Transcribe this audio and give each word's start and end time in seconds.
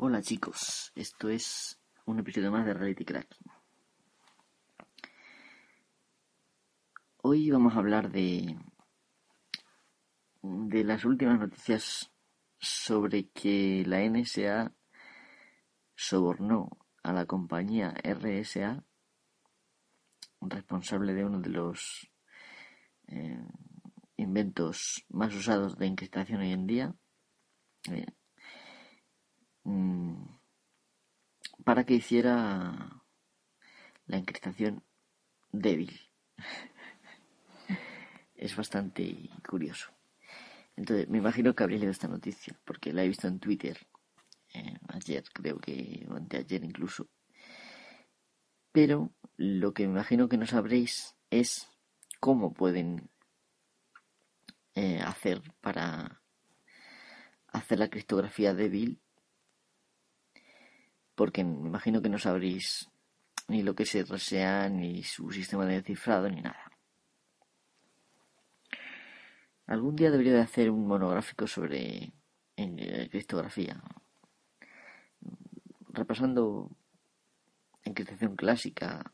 Hola 0.00 0.22
chicos, 0.22 0.92
esto 0.94 1.28
es 1.28 1.76
un 2.06 2.20
episodio 2.20 2.52
más 2.52 2.64
de 2.64 2.72
Reality 2.72 3.04
Cracking. 3.04 3.50
Hoy 7.16 7.50
vamos 7.50 7.74
a 7.74 7.80
hablar 7.80 8.08
de 8.12 8.56
de 10.42 10.84
las 10.84 11.04
últimas 11.04 11.40
noticias 11.40 12.12
sobre 12.60 13.30
que 13.30 13.82
la 13.88 14.08
NSA 14.08 14.72
sobornó 15.96 16.78
a 17.02 17.12
la 17.12 17.26
compañía 17.26 17.92
RSA, 18.04 18.84
responsable 20.42 21.12
de 21.12 21.24
uno 21.24 21.40
de 21.40 21.50
los 21.50 22.08
eh, 23.08 23.44
inventos 24.16 25.04
más 25.08 25.34
usados 25.34 25.76
de 25.76 25.86
encriptación 25.86 26.40
hoy 26.40 26.52
en 26.52 26.68
día, 26.68 26.94
eh, 27.90 28.06
para 31.64 31.84
que 31.84 31.94
hiciera 31.94 33.02
la 34.06 34.16
encriptación 34.16 34.82
débil. 35.52 36.00
es 38.36 38.56
bastante 38.56 39.30
curioso. 39.48 39.90
Entonces, 40.76 41.08
me 41.08 41.18
imagino 41.18 41.54
que 41.54 41.62
habréis 41.64 41.80
leído 41.80 41.92
esta 41.92 42.08
noticia, 42.08 42.58
porque 42.64 42.92
la 42.92 43.02
he 43.02 43.08
visto 43.08 43.26
en 43.26 43.40
Twitter 43.40 43.86
eh, 44.54 44.78
ayer, 44.88 45.24
creo 45.32 45.58
que, 45.58 46.06
o 46.08 46.14
anteayer 46.14 46.64
incluso. 46.64 47.08
Pero 48.72 49.12
lo 49.36 49.74
que 49.74 49.86
me 49.86 49.92
imagino 49.94 50.28
que 50.28 50.38
no 50.38 50.46
sabréis 50.46 51.16
es 51.30 51.68
cómo 52.20 52.54
pueden 52.54 53.10
eh, 54.74 55.00
hacer 55.00 55.42
para 55.60 56.22
hacer 57.48 57.78
la 57.80 57.90
criptografía 57.90 58.54
débil, 58.54 59.00
porque 61.18 61.42
me 61.42 61.66
imagino 61.66 62.00
que 62.00 62.08
no 62.08 62.16
sabréis 62.16 62.88
ni 63.48 63.64
lo 63.64 63.74
que 63.74 63.82
es 63.82 64.08
RSA, 64.08 64.68
ni 64.68 65.02
su 65.02 65.32
sistema 65.32 65.66
de 65.66 65.82
cifrado, 65.82 66.30
ni 66.30 66.40
nada. 66.40 66.70
Algún 69.66 69.96
día 69.96 70.12
debería 70.12 70.34
de 70.34 70.42
hacer 70.42 70.70
un 70.70 70.86
monográfico 70.86 71.48
sobre 71.48 72.12
eh, 72.56 73.08
criptografía, 73.10 73.82
repasando 75.88 76.70
encriptación 77.82 78.36
clásica. 78.36 79.12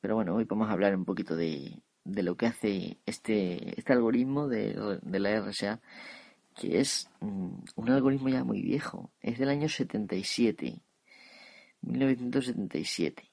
Pero 0.00 0.14
bueno, 0.14 0.36
hoy 0.36 0.44
vamos 0.44 0.68
a 0.68 0.72
hablar 0.72 0.94
un 0.94 1.04
poquito 1.04 1.34
de, 1.34 1.82
de 2.04 2.22
lo 2.22 2.36
que 2.36 2.46
hace 2.46 3.00
este, 3.06 3.76
este 3.76 3.92
algoritmo 3.92 4.46
de, 4.46 5.00
de 5.02 5.18
la 5.18 5.40
RSA, 5.40 5.80
que 6.54 6.80
es 6.80 7.10
mm, 7.20 7.54
un 7.76 7.90
algoritmo 7.90 8.28
ya 8.28 8.44
muy 8.44 8.62
viejo, 8.62 9.12
es 9.20 9.38
del 9.38 9.48
año 9.48 9.68
77, 9.68 10.82
1977. 11.82 13.30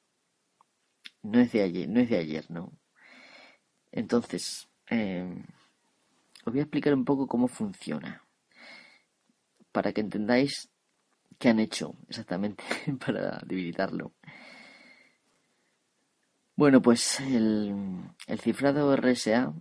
No 1.23 1.39
es 1.39 1.52
de 1.52 1.61
ayer, 1.61 1.88
no 1.88 2.00
es 2.00 2.09
de 2.09 2.17
ayer, 2.17 2.50
¿no? 2.50 2.73
Entonces, 3.91 4.69
eh, 4.89 5.28
os 6.45 6.53
voy 6.53 6.59
a 6.59 6.63
explicar 6.63 6.94
un 6.94 7.05
poco 7.05 7.28
cómo 7.28 7.47
funciona, 7.47 8.23
para 9.72 9.94
que 9.94 10.02
entendáis 10.02 10.69
qué 11.38 11.50
han 11.50 11.59
hecho 11.59 11.95
exactamente 12.09 12.63
para 13.06 13.39
debilitarlo. 13.45 14.13
Bueno, 16.56 16.81
pues 16.81 17.19
el, 17.19 18.03
cifrado 18.39 18.95
RSA 18.95 19.53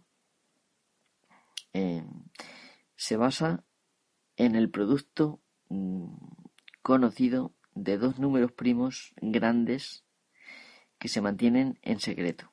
eh, 1.72 2.02
se 3.00 3.16
basa 3.16 3.64
en 4.36 4.54
el 4.54 4.68
producto 4.68 5.40
mm, 5.70 6.16
conocido 6.82 7.54
de 7.74 7.96
dos 7.96 8.18
números 8.18 8.52
primos 8.52 9.14
grandes 9.22 10.04
que 10.98 11.08
se 11.08 11.22
mantienen 11.22 11.78
en 11.80 11.98
secreto. 11.98 12.52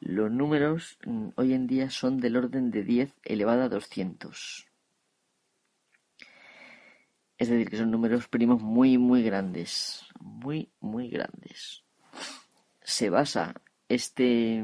Los 0.00 0.32
números 0.32 0.98
mm, 1.06 1.28
hoy 1.36 1.54
en 1.54 1.68
día 1.68 1.90
son 1.90 2.18
del 2.18 2.36
orden 2.36 2.72
de 2.72 2.82
10 2.82 3.14
elevado 3.22 3.62
a 3.62 3.68
200. 3.68 4.66
Es 7.38 7.48
decir, 7.48 7.70
que 7.70 7.76
son 7.76 7.92
números 7.92 8.26
primos 8.26 8.60
muy, 8.60 8.98
muy 8.98 9.22
grandes. 9.22 10.08
Muy, 10.18 10.72
muy 10.80 11.08
grandes. 11.08 11.84
Se 12.82 13.10
basa 13.10 13.62
este, 13.88 14.60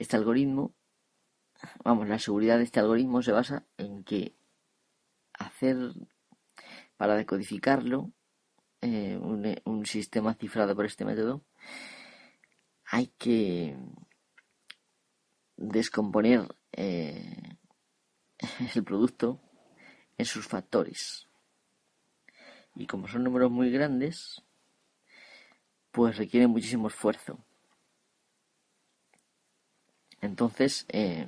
este 0.00 0.16
algoritmo, 0.16 0.74
vamos, 1.84 2.08
la 2.08 2.18
seguridad 2.18 2.58
de 2.58 2.64
este 2.64 2.80
algoritmo 2.80 3.22
se 3.22 3.32
basa 3.32 3.64
en 3.76 4.04
que 4.04 4.34
hacer, 5.32 5.76
para 6.96 7.16
decodificarlo, 7.16 8.12
eh, 8.82 9.18
un, 9.20 9.54
un 9.64 9.86
sistema 9.86 10.34
cifrado 10.34 10.74
por 10.74 10.86
este 10.86 11.04
método, 11.04 11.44
hay 12.84 13.08
que 13.18 13.76
descomponer 15.56 16.48
eh, 16.72 17.56
el 18.74 18.84
producto 18.84 19.40
en 20.18 20.26
sus 20.26 20.46
factores. 20.46 21.28
Y 22.74 22.86
como 22.86 23.08
son 23.08 23.24
números 23.24 23.50
muy 23.50 23.70
grandes, 23.70 24.42
pues 25.90 26.16
requiere 26.16 26.46
muchísimo 26.46 26.88
esfuerzo. 26.88 27.38
Entonces, 30.20 30.86
eh, 30.88 31.26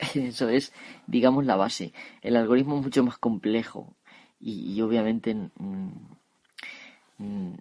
eso 0.14 0.48
es, 0.48 0.72
digamos, 1.06 1.44
la 1.44 1.56
base. 1.56 1.92
El 2.22 2.36
algoritmo 2.36 2.78
es 2.78 2.84
mucho 2.84 3.04
más 3.04 3.18
complejo 3.18 3.96
y, 4.38 4.80
obviamente 4.80 5.34
mm, 5.34 5.90
mm, 7.18 7.54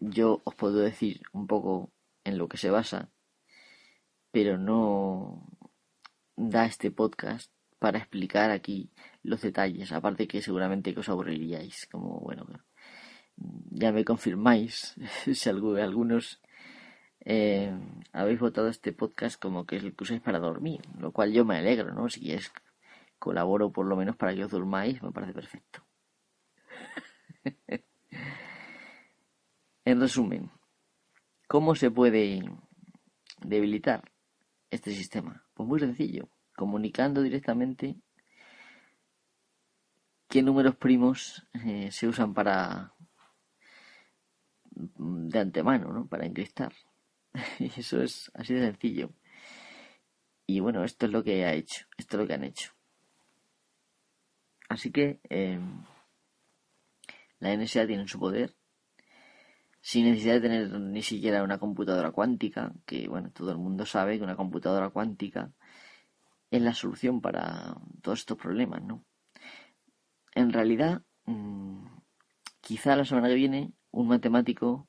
yo 0.00 0.40
os 0.44 0.54
puedo 0.54 0.78
decir 0.78 1.22
un 1.32 1.46
poco 1.46 1.90
en 2.24 2.38
lo 2.38 2.48
que 2.48 2.56
se 2.56 2.70
basa, 2.70 3.10
pero 4.30 4.58
no 4.58 5.46
da 6.36 6.66
este 6.66 6.90
podcast 6.90 7.52
para 7.78 7.98
explicar 7.98 8.50
aquí 8.50 8.90
los 9.22 9.42
detalles, 9.42 9.92
aparte 9.92 10.26
que 10.26 10.42
seguramente 10.42 10.94
que 10.94 11.00
os 11.00 11.08
aburriríais, 11.08 11.86
como 11.86 12.20
bueno, 12.20 12.46
ya 13.70 13.92
me 13.92 14.04
confirmáis 14.04 14.94
si 15.32 15.48
algunos 15.48 16.40
eh, 17.24 17.72
habéis 18.12 18.40
votado 18.40 18.68
este 18.68 18.92
podcast 18.92 19.40
como 19.40 19.66
que 19.66 19.76
es 19.76 19.84
el 19.84 19.94
que 19.94 20.04
usáis 20.04 20.20
para 20.20 20.38
dormir, 20.38 20.80
lo 20.98 21.12
cual 21.12 21.32
yo 21.32 21.44
me 21.44 21.56
alegro, 21.56 21.92
¿no? 21.92 22.08
Si 22.08 22.32
es 22.32 22.52
colaboro 23.18 23.72
por 23.72 23.86
lo 23.86 23.96
menos 23.96 24.16
para 24.16 24.34
que 24.34 24.44
os 24.44 24.50
durmáis, 24.50 25.02
me 25.02 25.12
parece 25.12 25.32
perfecto. 25.32 25.84
en 29.84 30.00
resumen, 30.00 30.50
¿Cómo 31.48 31.74
se 31.74 31.90
puede 31.90 32.42
debilitar 33.40 34.12
este 34.70 34.92
sistema? 34.92 35.46
Pues 35.54 35.66
muy 35.66 35.80
sencillo, 35.80 36.28
comunicando 36.54 37.22
directamente 37.22 37.96
qué 40.28 40.42
números 40.42 40.76
primos 40.76 41.48
eh, 41.64 41.90
se 41.90 42.06
usan 42.06 42.34
para 42.34 42.92
de 44.70 45.38
antemano, 45.38 45.90
¿no? 45.90 46.06
Para 46.06 46.26
encriptar. 46.26 46.74
Eso 47.76 48.02
es 48.02 48.30
así 48.34 48.54
de 48.54 48.66
sencillo. 48.66 49.10
Y 50.46 50.60
bueno, 50.60 50.82
esto 50.84 51.06
es 51.06 51.12
lo 51.12 51.22
que 51.22 51.44
ha 51.44 51.52
hecho, 51.52 51.86
esto 51.96 52.16
es 52.16 52.20
lo 52.22 52.26
que 52.26 52.34
han 52.34 52.44
hecho. 52.44 52.72
Así 54.68 54.90
que 54.90 55.20
eh, 55.28 55.60
la 57.38 57.54
NSA 57.54 57.86
tiene 57.86 58.02
en 58.02 58.08
su 58.08 58.18
poder 58.18 58.54
sin 59.80 60.04
necesidad 60.06 60.34
de 60.34 60.40
tener 60.40 60.80
ni 60.80 61.02
siquiera 61.02 61.42
una 61.42 61.58
computadora 61.58 62.10
cuántica, 62.10 62.72
que 62.84 63.08
bueno, 63.08 63.30
todo 63.30 63.52
el 63.52 63.58
mundo 63.58 63.86
sabe 63.86 64.18
que 64.18 64.24
una 64.24 64.36
computadora 64.36 64.90
cuántica 64.90 65.52
es 66.50 66.62
la 66.62 66.74
solución 66.74 67.20
para 67.20 67.76
todos 68.02 68.20
estos 68.20 68.38
problemas, 68.38 68.82
¿no? 68.82 69.04
En 70.34 70.52
realidad, 70.52 71.02
mm, 71.26 71.86
quizá 72.60 72.96
la 72.96 73.04
semana 73.04 73.28
que 73.28 73.34
viene 73.34 73.72
un 73.90 74.08
matemático 74.08 74.88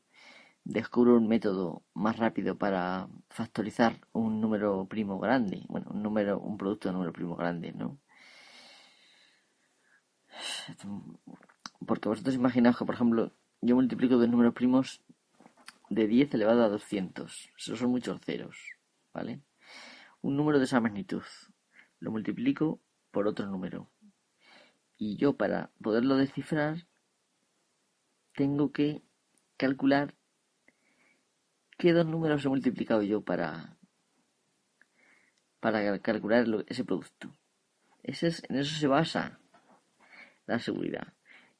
descubre 0.63 1.13
un 1.13 1.27
método 1.27 1.83
más 1.93 2.17
rápido 2.17 2.57
para 2.57 3.07
factorizar 3.29 3.99
un 4.11 4.41
número 4.41 4.85
primo 4.87 5.19
grande, 5.19 5.65
bueno, 5.67 5.87
un 5.91 6.03
número, 6.03 6.39
un 6.39 6.57
producto 6.57 6.89
de 6.89 6.93
número 6.93 7.13
primo 7.13 7.35
grande, 7.35 7.71
¿no? 7.71 7.99
Porque 11.85 12.09
vosotros 12.09 12.35
imaginaos 12.35 12.77
que, 12.77 12.85
por 12.85 12.95
ejemplo, 12.95 13.33
yo 13.61 13.75
multiplico 13.75 14.17
dos 14.17 14.29
números 14.29 14.53
primos 14.53 15.01
de 15.89 16.07
10 16.07 16.33
elevado 16.33 16.63
a 16.63 16.69
200. 16.69 17.49
Esos 17.57 17.79
son 17.79 17.91
muchos 17.91 18.21
ceros, 18.21 18.57
¿vale? 19.13 19.41
Un 20.21 20.37
número 20.37 20.59
de 20.59 20.65
esa 20.65 20.79
magnitud. 20.79 21.23
Lo 21.99 22.11
multiplico 22.11 22.79
por 23.11 23.27
otro 23.27 23.47
número. 23.47 23.89
Y 24.97 25.17
yo 25.17 25.35
para 25.35 25.71
poderlo 25.81 26.15
descifrar 26.17 26.87
tengo 28.35 28.71
que 28.71 29.01
calcular 29.57 30.15
qué 31.79 31.93
dos 31.93 32.05
números 32.05 32.45
he 32.45 32.49
multiplicado 32.49 33.01
yo 33.01 33.21
para, 33.21 33.77
para 35.61 35.97
calcular 35.99 36.45
ese 36.67 36.83
producto. 36.83 37.33
Es, 38.03 38.21
en 38.49 38.57
eso 38.57 38.75
se 38.75 38.87
basa 38.87 39.39
la 40.45 40.59
seguridad. 40.59 41.13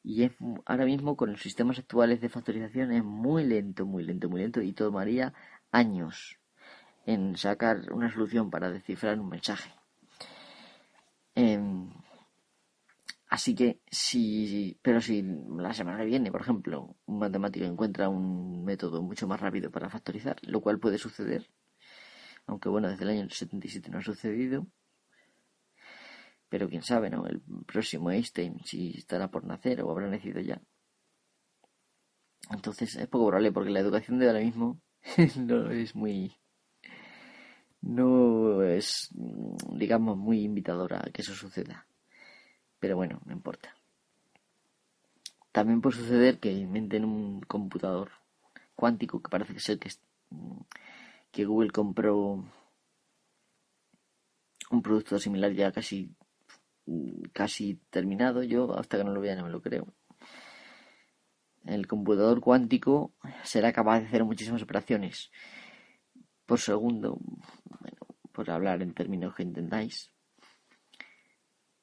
Y 0.04 0.24
es, 0.24 0.34
ahora 0.66 0.86
mismo 0.86 1.16
con 1.16 1.32
los 1.32 1.42
sistemas 1.42 1.80
actuales 1.80 2.20
de 2.20 2.28
factorización 2.28 2.92
es 2.92 3.04
muy 3.04 3.46
lento, 3.46 3.86
muy 3.86 4.04
lento, 4.04 4.30
muy 4.30 4.42
lento 4.42 4.62
y 4.62 4.74
tomaría 4.74 5.34
años 5.72 6.38
en 7.06 7.38
sacar 7.38 7.92
una 7.94 8.12
solución 8.12 8.52
para 8.52 8.70
descifrar 8.70 9.20
un 9.20 9.30
mensaje. 9.30 9.74
Em, 11.34 11.90
así 13.30 13.56
que 13.56 13.80
si, 13.90 14.78
pero 14.82 15.02
si 15.02 15.24
la 15.24 15.74
semana 15.74 16.00
que 16.00 16.06
viene, 16.06 16.32
por 16.32 16.42
ejemplo, 16.42 16.98
un 17.06 17.20
matemático 17.20 17.66
encuentra 17.66 18.10
un 18.10 18.66
método 18.66 19.02
mucho 19.02 19.28
más 19.28 19.40
rápido 19.40 19.72
para 19.72 19.90
factorizar, 19.90 20.38
lo 20.44 20.62
cual 20.62 20.80
puede 20.80 20.98
suceder, 20.98 21.50
aunque 22.46 22.70
bueno, 22.70 22.90
desde 22.90 23.04
el 23.04 23.12
año 23.12 23.30
77 23.30 23.90
no 23.90 24.00
ha 24.00 24.02
sucedido, 24.02 24.68
pero 26.50 26.68
quién 26.68 26.82
sabe, 26.82 27.10
¿no? 27.10 27.28
El 27.28 27.42
próximo 27.66 28.12
Einstein, 28.12 28.60
si 28.66 28.98
estará 28.98 29.30
por 29.30 29.46
nacer 29.46 29.82
o 29.82 29.92
habrá 29.92 30.08
nacido 30.08 30.42
ya. 30.42 30.60
Entonces 32.50 32.96
es 32.96 33.08
poco 33.08 33.28
probable 33.28 33.52
porque 33.52 33.70
la 33.70 33.80
educación 33.80 34.18
de 34.18 34.28
ahora 34.28 34.40
mismo 34.40 34.82
no 35.38 35.70
es 35.72 35.96
muy. 35.96 36.36
No 37.82 38.62
es, 38.64 39.10
digamos, 39.72 40.18
muy 40.18 40.42
invitadora 40.42 41.02
a 41.06 41.12
que 41.12 41.22
eso 41.22 41.34
suceda. 41.34 41.88
Pero 42.80 42.96
bueno, 42.96 43.22
no 43.26 43.34
importa. 43.34 43.76
También 45.52 45.82
puede 45.82 45.98
suceder 45.98 46.40
que 46.40 46.52
inventen 46.52 47.06
un 47.06 47.42
computador 47.42 48.12
cuántico 48.76 49.22
que 49.22 49.30
parece 49.30 49.54
que 49.54 49.60
es 49.60 49.70
el 49.70 49.80
que, 51.32 51.46
Google 51.46 51.72
compró 51.72 52.46
un 54.72 54.82
producto 54.82 55.20
similar 55.20 55.52
ya 55.54 55.72
casi 55.72 56.16
casi 57.34 57.76
terminado 57.90 58.42
yo, 58.44 58.78
hasta 58.78 58.98
que 58.98 59.04
no 59.04 59.14
lo 59.14 59.22
vea 59.22 59.36
no 59.36 59.44
me 59.44 59.52
lo 59.52 59.62
creo. 59.62 59.94
El 61.66 61.88
computador 61.88 62.40
cuántico 62.42 63.14
será 63.44 63.74
capaz 63.74 64.00
de 64.00 64.08
hacer 64.08 64.24
muchísimas 64.24 64.62
operaciones 64.64 65.32
por 66.46 66.60
segundo, 66.60 67.20
bueno, 67.80 68.00
por 68.32 68.50
hablar 68.50 68.82
en 68.82 68.94
términos 68.94 69.36
que 69.36 69.44
entendáis, 69.44 70.12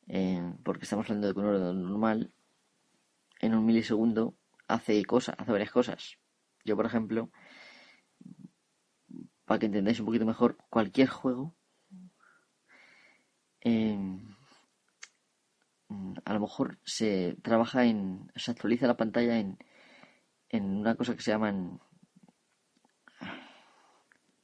eh, 0.08 0.42
porque 0.64 0.84
estamos 0.84 1.06
hablando 1.06 1.28
de 1.28 1.34
que 1.34 1.40
un 1.40 1.46
ordenador 1.46 1.74
normal 1.74 2.32
en 3.40 3.54
un 3.54 3.66
milisegundo 3.66 4.36
hace 4.68 5.04
cosas, 5.04 5.36
hace 5.38 5.52
varias 5.52 5.70
cosas. 5.70 6.18
Yo, 6.64 6.76
por 6.76 6.86
ejemplo, 6.86 7.30
para 9.44 9.58
que 9.58 9.66
entendáis 9.66 10.00
un 10.00 10.06
poquito 10.06 10.26
mejor, 10.26 10.56
cualquier 10.70 11.08
juego 11.08 11.54
eh, 13.60 13.98
a 16.24 16.32
lo 16.34 16.40
mejor 16.40 16.78
se 16.84 17.36
trabaja 17.42 17.84
en, 17.84 18.30
se 18.34 18.50
actualiza 18.50 18.86
la 18.86 18.96
pantalla 18.96 19.38
en, 19.38 19.58
en 20.48 20.64
una 20.64 20.94
cosa 20.94 21.14
que 21.14 21.22
se 21.22 21.30
llaman 21.30 21.80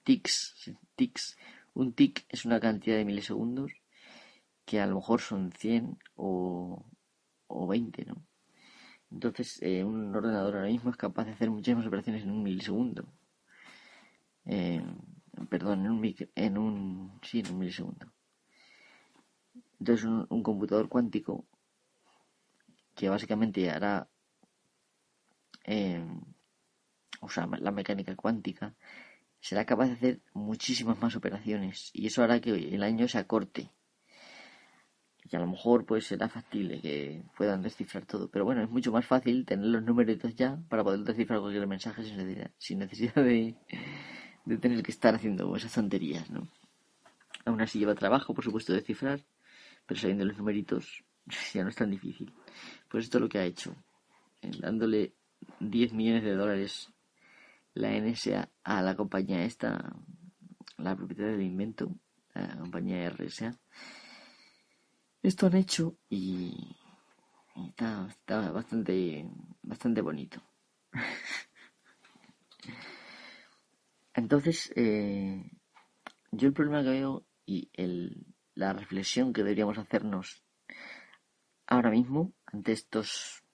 tics, 0.05 0.71
tics. 0.97 1.37
Un 1.75 1.95
tic 1.95 2.27
es 2.29 2.45
una 2.45 2.61
cantidad 2.61 2.97
de 2.97 3.05
milisegundos 3.05 3.82
que 4.65 4.81
a 4.81 4.87
lo 4.87 4.97
mejor 4.97 5.21
son 5.21 5.53
100 5.53 5.99
o, 6.17 6.85
o 7.47 7.67
20, 7.67 8.05
¿no? 8.07 8.25
Entonces, 9.11 9.59
eh, 9.63 9.85
un 9.85 10.15
ordenador 10.15 10.57
ahora 10.57 10.69
mismo 10.69 10.91
es 10.91 10.97
capaz 10.97 11.25
de 11.27 11.33
hacer 11.33 11.51
muchísimas 11.51 11.87
operaciones 11.87 12.23
en 12.23 12.31
un 12.31 12.43
milisegundo. 12.43 13.07
Eh, 14.47 14.83
perdón, 15.51 15.85
en 15.87 15.93
un, 15.93 16.15
en 16.35 16.59
un, 16.59 17.21
sí, 17.23 17.41
en 17.41 17.53
un 17.53 17.59
milisegundo. 17.59 18.13
Entonces 19.79 20.07
un, 20.07 20.43
computador 20.43 20.89
cuántico 20.89 21.45
que 22.95 23.09
básicamente 23.09 23.69
hará 23.69 24.09
eh, 25.65 26.05
o 27.21 27.29
sea, 27.29 27.47
la 27.47 27.71
mecánica 27.71 28.15
cuántica 28.17 28.75
será 29.41 29.65
capaz 29.65 29.87
de 29.87 29.93
hacer 29.93 30.21
muchísimas 30.35 31.01
más 31.01 31.17
operaciones 31.17 31.91
y 31.93 32.07
eso 32.07 32.23
hará 32.23 32.41
que 32.41 32.51
el 32.51 32.83
año 32.83 33.09
se 33.09 33.19
acorte 33.19 33.71
y 35.33 35.37
a 35.37 35.41
lo 35.41 35.47
mejor 35.47 35.87
pues 35.87 36.07
será 36.07 36.29
factible 36.29 36.81
que 36.81 37.23
puedan 37.37 37.63
descifrar 37.63 38.05
todo 38.05 38.29
pero 38.29 38.45
bueno 38.45 38.63
es 38.63 38.71
mucho 38.71 38.93
más 38.93 39.07
fácil 39.07 39.47
tener 39.47 39.67
los 39.67 39.83
numeritos 39.83 40.35
ya 40.35 40.59
para 40.69 40.85
poder 40.85 41.01
descifrar 41.01 41.41
cualquier 41.41 41.67
mensaje 41.67 42.03
sin 42.59 42.79
necesidad, 42.79 43.15
de, 43.15 43.57
tener 44.61 44.83
que 44.83 44.91
estar 44.91 45.15
haciendo 45.15 45.55
esas 45.57 45.73
tonterías 45.73 46.31
¿no? 46.31 46.49
aún 47.47 47.61
así 47.61 47.79
lleva 47.79 47.95
trabajo 47.95 48.35
por 48.35 48.45
supuesto 48.45 48.73
descifrar 48.73 49.21
pero 49.87 49.99
sabiendo 49.99 50.25
los 50.25 50.37
numeritos 50.37 51.03
ya 51.55 51.63
no 51.63 51.71
es 51.71 51.77
tan 51.77 51.91
difícil. 51.91 52.33
Pues 52.89 53.05
esto 53.05 53.19
es 53.19 53.23
lo 53.23 53.29
que 53.29 53.39
ha 53.39 53.45
hecho, 53.45 53.75
dándole 54.61 55.15
10 55.61 55.93
millones 55.93 56.25
de 56.25 56.35
dólares 56.35 56.91
la 57.75 57.91
NSA 57.99 58.51
a 58.65 58.83
la 58.83 58.95
compañía 58.97 59.45
esta, 59.45 59.97
la 60.77 60.95
propietaria 60.95 61.33
del 61.33 61.43
invento, 61.43 61.91
la 62.35 62.57
compañía 62.59 63.09
RSA. 63.09 63.59
Esto 65.23 65.47
han 65.47 65.57
hecho 65.57 65.97
y, 66.11 66.77
está, 67.69 68.51
bastante, 68.51 69.25
bastante 69.63 70.01
bonito. 70.01 70.43
Entonces, 74.15 74.73
eh, 74.75 75.49
yo 76.33 76.49
el 76.49 76.55
problema 76.55 76.83
que 76.83 76.91
veo 76.91 77.25
y 77.47 77.71
el, 77.73 78.27
la 78.55 78.73
reflexión 78.73 79.33
que 79.33 79.43
deberíamos 79.43 79.79
hacernos 79.79 80.43
ahora 81.67 81.91
mismo 81.91 82.33
ante 82.47 82.73
estos 82.73 83.45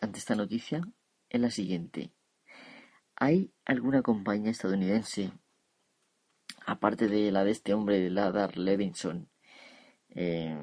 ante 0.00 0.18
esta 0.18 0.34
noticia 0.34 0.82
es 1.30 1.40
la 1.40 1.50
siguiente. 1.50 2.12
¿Hay 3.14 3.52
alguna 3.64 4.02
compañía 4.02 4.50
estadounidense, 4.50 5.30
aparte 6.66 7.06
de 7.06 7.30
la 7.30 7.44
de 7.44 7.52
este 7.52 7.72
hombre, 7.72 8.00
de 8.00 8.10
Ladar 8.10 8.58
Levinson, 8.58 9.28
eh, 10.10 10.58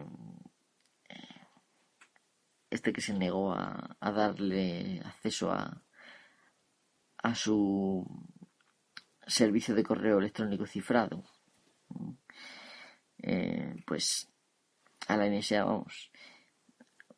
este 2.70 2.94
que 2.94 3.02
se 3.02 3.14
negó 3.14 3.54
a, 3.54 3.98
a 4.00 4.12
darle 4.12 5.02
acceso 5.06 5.52
a, 5.52 5.84
a 7.18 7.36
su 7.36 8.06
servicio 9.28 9.76
de 9.76 9.84
correo 9.84 10.20
electrónico 10.20 10.66
cifrado? 10.66 11.24
Eh, 13.18 13.76
pues 13.86 14.30
a 15.08 15.18
la 15.18 15.28
NSA 15.28 15.64
vamos. 15.66 16.12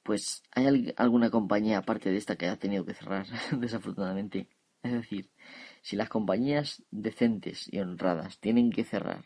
Pues 0.04 0.44
hay 0.52 0.94
alguna 0.98 1.30
compañía 1.30 1.78
aparte 1.78 2.10
de 2.10 2.18
esta 2.18 2.36
que 2.36 2.48
ha 2.48 2.58
tenido 2.58 2.86
que 2.86 2.94
cerrar, 2.94 3.28
desafortunadamente. 3.58 4.50
Es 4.84 4.94
decir, 4.94 5.30
si 5.84 5.96
las 5.96 6.10
compañías 6.10 6.84
decentes 6.90 7.72
y 7.72 7.80
honradas 7.80 8.40
tienen 8.40 8.72
que 8.72 8.84
cerrar 8.84 9.26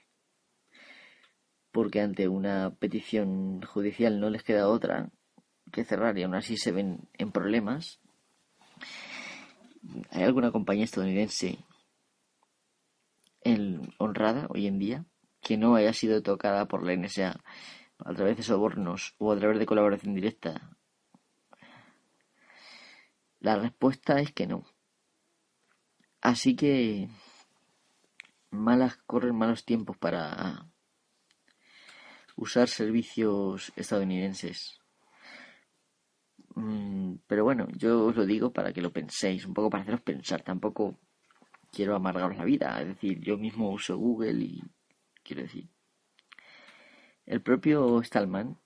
porque 1.75 2.00
ante 2.00 2.29
una 2.29 2.74
petición 2.79 3.62
judicial 3.62 4.22
no 4.22 4.29
les 4.29 4.44
queda 4.44 4.70
otra 4.70 5.12
que 5.72 5.84
cerrar 5.84 6.17
y 6.17 6.24
aún 6.24 6.36
así 6.36 6.57
se 6.57 6.72
ven 6.72 7.07
en 7.13 7.31
problemas, 7.31 8.00
¿hay 10.12 10.24
alguna 10.24 10.51
compañía 10.51 10.86
estadounidense 10.86 11.60
honrada 13.98 14.48
hoy 14.50 14.67
en 14.67 14.79
día 14.79 15.05
que 15.41 15.57
no 15.57 15.75
haya 15.75 15.93
sido 15.93 16.24
tocada 16.24 16.67
por 16.67 16.84
la 16.84 16.93
NSA 16.93 17.39
a 18.00 18.13
través 18.13 18.38
de 18.38 18.43
sobornos 18.43 19.15
o 19.19 19.31
a 19.31 19.38
través 19.38 19.60
de 19.60 19.65
colaboración 19.65 20.15
directa? 20.15 20.75
La 23.39 23.57
respuesta 23.57 24.19
es 24.19 24.31
que 24.31 24.48
no. 24.48 24.65
Así 26.22 26.55
que 26.55 27.10
malas 28.50 28.98
corren 29.05 29.36
malos 29.36 29.65
tiempos 29.65 29.98
para 29.98 30.65
usar 32.36 32.67
servicios 32.67 33.72
estadounidenses. 33.75 34.79
Mm, 36.55 37.15
pero 37.27 37.43
bueno, 37.43 37.67
yo 37.77 38.05
os 38.07 38.15
lo 38.15 38.25
digo 38.25 38.51
para 38.51 38.74
que 38.74 38.81
lo 38.81 38.91
penséis, 38.91 39.45
un 39.45 39.53
poco 39.53 39.69
para 39.69 39.83
haceros 39.83 40.01
pensar. 40.01 40.41
Tampoco 40.41 40.97
quiero 41.71 41.95
amargaros 41.95 42.38
la 42.38 42.45
vida. 42.45 42.81
Es 42.81 42.88
decir, 42.88 43.19
yo 43.21 43.38
mismo 43.38 43.71
uso 43.71 43.97
Google 43.97 44.43
y 44.43 44.63
quiero 45.24 45.43
decir. 45.43 45.69
El 47.25 47.41
propio 47.41 48.01
Stallman, 48.03 48.57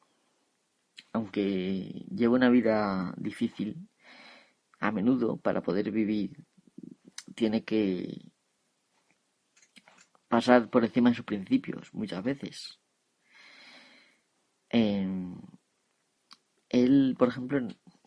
aunque 1.14 2.06
lleva 2.14 2.36
una 2.36 2.50
vida 2.50 3.14
difícil, 3.18 3.88
a 4.80 4.92
menudo 4.92 5.38
para 5.38 5.62
poder 5.62 5.92
vivir 5.92 6.46
tiene 7.36 7.64
que 7.64 8.32
pasar 10.28 10.70
por 10.70 10.84
encima 10.84 11.10
de 11.10 11.16
sus 11.16 11.26
principios, 11.26 11.94
muchas 11.94 12.24
veces. 12.24 12.80
Él, 16.70 17.16
por 17.18 17.28
ejemplo, 17.28 17.60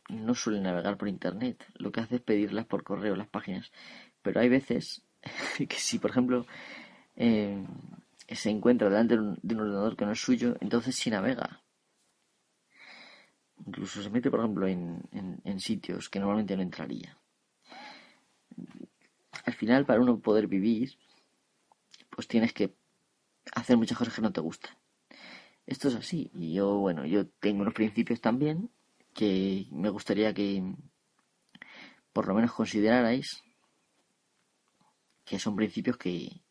no 0.08 0.34
suele 0.34 0.60
navegar 0.60 0.96
por 0.96 1.08
internet, 1.08 1.64
lo 1.74 1.92
que 1.92 2.00
hace 2.00 2.16
es 2.16 2.20
pedirlas 2.22 2.66
por 2.66 2.84
correo, 2.84 3.16
las 3.16 3.28
páginas. 3.28 3.72
Pero 4.22 4.40
hay 4.40 4.48
veces 4.48 5.02
que 5.68 5.76
si, 5.76 5.98
por 5.98 6.10
ejemplo, 6.10 6.46
eh, 7.16 7.64
se 8.28 8.50
encuentra 8.50 8.88
delante 8.88 9.16
de 9.16 9.54
un, 9.54 9.60
ordenador 9.60 9.96
que 9.96 10.06
no 10.06 10.12
es 10.12 10.20
suyo, 10.20 10.56
entonces 10.60 10.96
sí 10.96 11.10
navega. 11.10 11.62
Incluso 13.66 14.02
se 14.02 14.10
mete, 14.10 14.30
por 14.30 14.40
ejemplo, 14.40 14.66
en, 14.66 15.02
en 15.12 15.60
sitios 15.60 16.08
que 16.08 16.18
normalmente 16.18 16.56
no 16.56 16.62
entraría. 16.62 17.16
Al 19.44 19.54
final, 19.54 19.86
para 19.86 20.00
uno 20.00 20.18
poder 20.18 20.46
vivir, 20.46 20.98
pues 22.10 22.26
tienes 22.26 22.52
que 22.52 22.74
hacer 23.54 23.76
muchas 23.76 23.98
cosas 23.98 24.14
que 24.14 24.22
no 24.22 24.32
te 24.32 24.40
gustan. 24.40 24.72
Esto 25.66 25.88
es 25.88 25.94
así. 25.94 26.30
Y 26.34 26.54
yo, 26.54 26.76
bueno, 26.78 27.06
yo 27.06 27.26
tengo 27.28 27.62
unos 27.62 27.74
principios 27.74 28.20
también 28.20 28.70
que 29.14 29.66
me 29.70 29.90
gustaría 29.90 30.32
que 30.34 30.74
por 32.12 32.26
lo 32.26 32.34
menos 32.34 32.52
considerarais 32.52 33.42
que 35.24 35.38
son 35.38 35.56
principios 35.56 35.96
que 35.96 36.42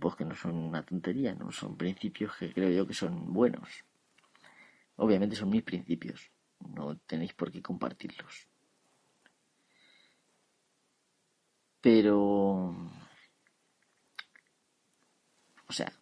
pues 0.00 0.16
que 0.16 0.24
no 0.24 0.34
son 0.34 0.56
una 0.56 0.84
tontería, 0.84 1.34
no 1.34 1.50
son 1.52 1.76
principios 1.76 2.36
que 2.36 2.52
creo 2.52 2.70
yo 2.70 2.86
que 2.86 2.94
son 2.94 3.32
buenos. 3.32 3.68
Obviamente 4.96 5.36
son 5.36 5.50
mis 5.50 5.62
principios, 5.62 6.30
no 6.60 6.96
tenéis 6.98 7.32
por 7.34 7.52
qué 7.52 7.62
compartirlos. 7.62 8.48
Pero 11.80 12.74
o 15.68 15.72
sea, 15.72 15.92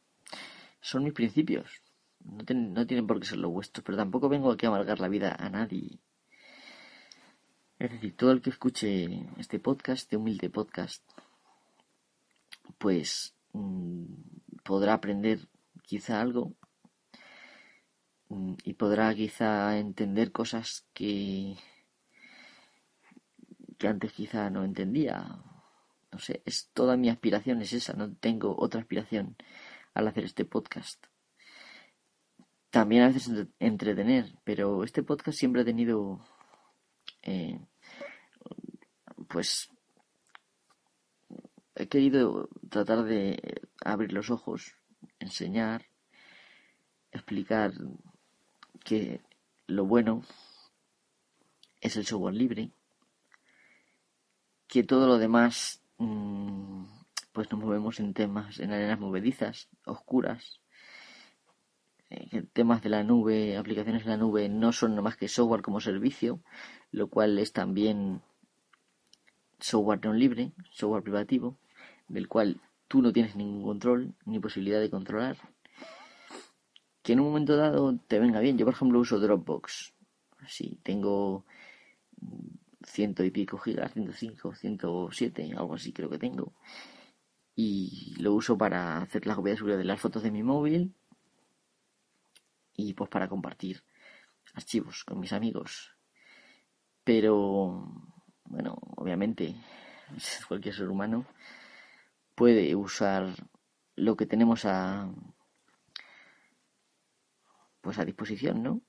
son 0.86 1.02
mis 1.02 1.12
principios. 1.12 1.82
No, 2.20 2.44
no 2.54 2.86
tienen 2.86 3.08
por 3.08 3.18
qué 3.18 3.26
ser 3.26 3.38
los 3.38 3.50
vuestros, 3.50 3.84
pero 3.84 3.98
tampoco 3.98 4.28
vengo 4.28 4.52
aquí 4.52 4.66
a 4.66 4.68
amargar 4.68 5.00
la 5.00 5.08
vida 5.08 5.34
a 5.36 5.50
nadie. 5.50 5.98
Es 7.80 7.90
decir, 7.90 8.16
todo 8.16 8.30
el 8.30 8.40
que 8.40 8.50
escuche 8.50 9.26
este 9.36 9.58
podcast, 9.58 10.02
este 10.02 10.16
humilde 10.16 10.48
podcast, 10.48 11.02
pues 12.78 13.34
mm, 13.52 14.04
podrá 14.62 14.94
aprender 14.94 15.48
quizá 15.82 16.20
algo 16.20 16.54
mm, 18.28 18.54
y 18.62 18.74
podrá 18.74 19.12
quizá 19.12 19.76
entender 19.78 20.30
cosas 20.30 20.86
que, 20.94 21.56
que 23.76 23.88
antes 23.88 24.12
quizá 24.12 24.50
no 24.50 24.62
entendía. 24.62 25.42
No 26.12 26.20
sé, 26.20 26.42
es 26.46 26.70
toda 26.72 26.96
mi 26.96 27.08
aspiración 27.08 27.60
es 27.60 27.72
esa, 27.72 27.92
no 27.94 28.14
tengo 28.14 28.54
otra 28.56 28.80
aspiración 28.80 29.36
al 29.96 30.08
hacer 30.08 30.24
este 30.24 30.44
podcast. 30.44 31.04
También 32.70 33.02
a 33.02 33.08
veces 33.08 33.46
entretener, 33.58 34.38
pero 34.44 34.84
este 34.84 35.02
podcast 35.02 35.38
siempre 35.38 35.62
ha 35.62 35.64
tenido 35.64 36.20
eh, 37.22 37.58
pues 39.28 39.70
he 41.74 41.88
querido 41.88 42.48
tratar 42.70 43.04
de 43.04 43.60
abrir 43.84 44.12
los 44.12 44.30
ojos, 44.30 44.74
enseñar, 45.18 45.86
explicar 47.10 47.72
que 48.84 49.20
lo 49.66 49.86
bueno 49.86 50.22
es 51.80 51.96
el 51.96 52.06
software 52.06 52.34
libre, 52.34 52.70
que 54.68 54.82
todo 54.82 55.06
lo 55.06 55.18
demás 55.18 55.82
mm, 55.98 56.84
pues 57.36 57.52
nos 57.52 57.60
movemos 57.60 58.00
en 58.00 58.14
temas, 58.14 58.58
en 58.60 58.72
arenas 58.72 58.98
movedizas, 58.98 59.68
oscuras, 59.84 60.62
eh, 62.08 62.44
temas 62.54 62.82
de 62.82 62.88
la 62.88 63.04
nube, 63.04 63.58
aplicaciones 63.58 64.06
de 64.06 64.10
la 64.12 64.16
nube 64.16 64.48
no 64.48 64.72
son 64.72 64.92
nada 64.92 65.02
más 65.02 65.18
que 65.18 65.28
software 65.28 65.60
como 65.60 65.82
servicio, 65.82 66.40
lo 66.92 67.08
cual 67.08 67.38
es 67.38 67.52
también 67.52 68.22
software 69.60 70.02
no 70.02 70.14
libre, 70.14 70.52
software 70.70 71.02
privativo, 71.02 71.58
del 72.08 72.26
cual 72.26 72.58
tú 72.88 73.02
no 73.02 73.12
tienes 73.12 73.36
ningún 73.36 73.64
control 73.64 74.14
ni 74.24 74.40
posibilidad 74.40 74.80
de 74.80 74.88
controlar. 74.88 75.36
Que 77.02 77.12
en 77.12 77.20
un 77.20 77.26
momento 77.26 77.54
dado 77.58 77.98
te 78.08 78.18
venga 78.18 78.40
bien. 78.40 78.56
Yo, 78.56 78.64
por 78.64 78.72
ejemplo, 78.72 78.98
uso 78.98 79.20
Dropbox. 79.20 79.92
Sí, 80.48 80.78
tengo 80.82 81.44
ciento 82.82 83.22
y 83.24 83.30
pico 83.30 83.58
gigas, 83.58 83.92
105, 83.92 84.54
107, 84.54 85.52
algo 85.54 85.74
así 85.74 85.92
creo 85.92 86.08
que 86.08 86.18
tengo. 86.18 86.54
Y 87.56 88.14
lo 88.18 88.34
uso 88.34 88.56
para 88.56 88.98
hacer 88.98 89.26
la 89.26 89.34
copia 89.34 89.52
de 89.52 89.56
seguridad 89.56 89.78
de 89.78 89.84
las 89.84 90.00
fotos 90.00 90.22
de 90.22 90.30
mi 90.30 90.42
móvil 90.42 90.94
y 92.74 92.92
pues 92.92 93.08
para 93.08 93.28
compartir 93.28 93.82
archivos 94.54 95.04
con 95.04 95.18
mis 95.18 95.32
amigos. 95.32 95.96
Pero 97.02 98.12
bueno, 98.44 98.76
obviamente, 98.96 99.56
cualquier 100.48 100.74
ser 100.74 100.88
humano 100.88 101.26
puede 102.34 102.74
usar 102.76 103.28
lo 103.96 104.16
que 104.16 104.26
tenemos 104.26 104.64
a 104.66 105.10
pues 107.80 107.98
a 107.98 108.04
disposición, 108.04 108.62
¿no? 108.62 108.82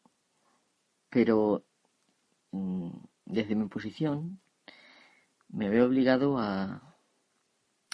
Pero 1.09 1.63
mm, 2.51 2.89
desde 3.25 3.55
mi 3.55 3.67
posición 3.67 4.41
me 5.50 5.69
veo 5.69 5.86
obligado 5.86 6.39
a, 6.39 6.87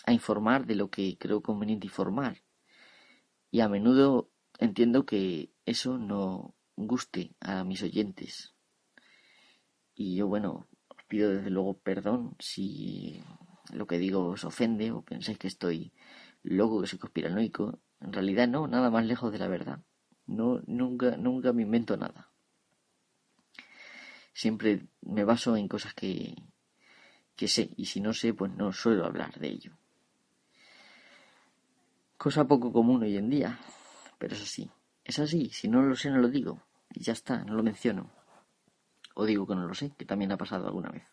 a 0.04 0.14
informar 0.14 0.66
de 0.66 0.76
lo 0.76 0.90
que 0.90 1.18
creo 1.18 1.42
conveniente 1.42 1.88
informar. 1.88 2.44
Y 3.52 3.62
a 3.62 3.70
menudo 3.70 4.30
entiendo 4.60 5.06
que 5.06 5.52
eso 5.66 5.98
no 5.98 6.56
guste 6.76 7.36
a 7.40 7.64
mis 7.64 7.84
oyentes. 7.84 8.54
Y 9.96 10.16
yo, 10.16 10.28
bueno, 10.28 10.68
pido 11.08 11.30
desde 11.30 11.52
luego 11.52 11.78
perdón 11.78 12.36
si 12.40 13.22
lo 13.72 13.86
que 13.88 14.00
digo 14.00 14.30
os 14.30 14.44
ofende 14.44 14.92
o 14.92 15.04
pensáis 15.04 15.38
que 15.38 15.48
estoy 15.48 15.94
loco, 16.42 16.82
que 16.82 16.88
soy 16.88 17.00
conspiranoico. 17.00 17.80
En 18.02 18.14
realidad 18.14 18.48
no, 18.48 18.68
nada 18.68 18.90
más 18.90 19.06
lejos 19.06 19.32
de 19.32 19.40
la 19.40 19.48
verdad. 19.48 19.80
No, 20.26 20.62
nunca, 20.66 21.18
nunca 21.18 21.54
me 21.54 21.64
invento 21.64 21.98
nada. 21.98 22.32
Siempre 24.34 24.88
me 25.02 25.24
baso 25.24 25.56
en 25.56 25.68
cosas 25.68 25.94
que, 25.94 26.36
que 27.36 27.48
sé, 27.48 27.70
y 27.78 27.86
si 27.86 28.02
no 28.02 28.14
sé, 28.14 28.34
pues 28.34 28.52
no 28.52 28.74
suelo 28.74 29.06
hablar 29.06 29.40
de 29.40 29.48
ello. 29.48 29.78
Cosa 32.24 32.48
poco 32.48 32.72
común 32.72 33.04
hoy 33.04 33.18
en 33.18 33.30
día, 33.30 33.60
pero 34.18 34.34
eso 34.34 34.46
sí, 34.46 34.72
es 35.04 35.20
así, 35.20 35.50
si 35.50 35.68
no 35.68 35.82
lo 35.82 35.94
sé 35.94 36.10
no 36.10 36.20
lo 36.20 36.30
digo, 36.30 36.64
y 36.94 37.02
ya 37.02 37.12
está, 37.12 37.44
no 37.44 37.54
lo 37.54 37.64
menciono. 37.64 38.12
O 39.14 39.26
digo 39.26 39.46
que 39.46 39.56
no 39.56 39.68
lo 39.68 39.74
sé, 39.74 39.92
que 39.98 40.06
también 40.06 40.32
ha 40.32 40.38
pasado 40.38 40.66
alguna 40.66 40.90
vez. 40.90 41.04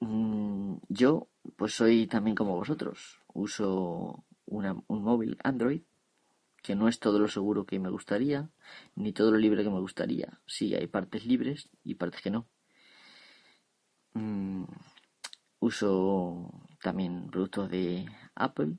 Mm, 0.00 0.76
yo, 0.88 1.28
pues 1.56 1.74
soy 1.74 2.06
también 2.06 2.34
como 2.34 2.56
vosotros. 2.56 3.20
Uso 3.34 4.24
un 4.46 5.02
móvil 5.02 5.36
Android, 5.44 5.82
que 6.62 6.74
no 6.74 6.88
es 6.88 6.98
todo 6.98 7.18
lo 7.18 7.28
seguro 7.28 7.66
que 7.66 7.78
me 7.78 7.90
gustaría, 7.90 8.48
ni 8.94 9.12
todo 9.12 9.30
lo 9.30 9.36
libre 9.36 9.62
que 9.62 9.68
me 9.68 9.80
gustaría. 9.80 10.40
Sí, 10.46 10.74
hay 10.74 10.86
partes 10.86 11.26
libres 11.26 11.68
y 11.84 11.96
partes 11.96 12.22
que 12.22 12.30
no. 12.30 12.48
Mm, 14.14 14.64
uso 15.60 16.50
también 16.80 17.28
productos 17.28 17.70
de 17.70 18.06
Apple, 18.34 18.78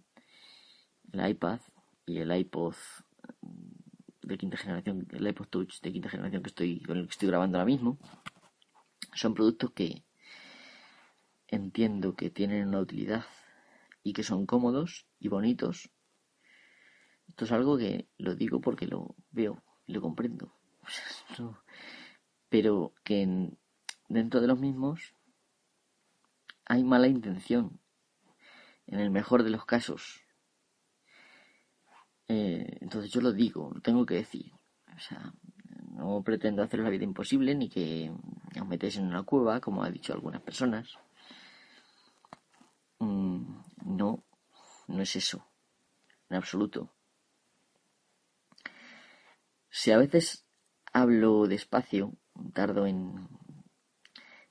el 1.11 1.29
iPad 1.29 1.59
y 2.05 2.19
el 2.19 2.35
iPod 2.35 2.75
de 4.21 4.37
quinta 4.37 4.57
generación, 4.57 5.07
el 5.11 5.27
iPod 5.27 5.47
Touch 5.47 5.81
de 5.81 5.91
quinta 5.91 6.09
generación 6.09 6.43
que 6.43 6.49
estoy 6.49 6.81
con 6.81 6.97
el 6.97 7.05
que 7.05 7.11
estoy 7.11 7.29
grabando 7.29 7.57
ahora 7.57 7.65
mismo, 7.65 7.97
son 9.13 9.33
productos 9.33 9.71
que 9.71 10.03
entiendo 11.47 12.15
que 12.15 12.29
tienen 12.29 12.67
una 12.67 12.79
utilidad 12.79 13.25
y 14.03 14.13
que 14.13 14.23
son 14.23 14.45
cómodos 14.45 15.07
y 15.19 15.29
bonitos. 15.29 15.89
Esto 17.27 17.45
es 17.45 17.51
algo 17.51 17.77
que 17.77 18.07
lo 18.17 18.35
digo 18.35 18.61
porque 18.61 18.87
lo 18.87 19.15
veo 19.31 19.63
y 19.85 19.93
lo 19.93 20.01
comprendo. 20.01 20.53
Pero 22.49 22.93
que 23.03 23.51
dentro 24.07 24.41
de 24.41 24.47
los 24.47 24.59
mismos 24.59 25.13
hay 26.65 26.83
mala 26.83 27.07
intención. 27.07 27.79
En 28.85 28.99
el 28.99 29.09
mejor 29.09 29.43
de 29.43 29.49
los 29.49 29.65
casos. 29.65 30.23
Eh, 32.27 32.77
entonces 32.81 33.12
yo 33.12 33.22
lo 33.22 33.31
digo, 33.31 33.72
lo 33.74 33.81
tengo 33.81 34.05
que 34.05 34.15
decir. 34.15 34.51
O 34.96 35.00
sea, 35.00 35.34
no 35.91 36.22
pretendo 36.24 36.62
hacer 36.62 36.79
la 36.79 36.89
vida 36.89 37.03
imposible 37.03 37.55
ni 37.55 37.69
que 37.69 38.12
os 38.60 38.67
metéis 38.67 38.98
en 38.98 39.07
una 39.07 39.24
cueva, 39.24 39.62
como 39.62 39.84
ha 39.84 39.91
dicho 39.91 40.13
algunas 40.13 40.41
personas. 40.41 40.98
Mm, 43.00 43.62
no, 43.86 44.24
no 44.88 45.01
es 45.01 45.15
eso, 45.15 45.48
en 46.29 46.38
absoluto. 46.38 46.93
Si 49.69 49.91
a 49.91 49.98
veces 49.98 50.48
hablo 50.93 51.48
despacio, 51.48 52.13
tardo 52.53 52.88
en, 52.88 53.27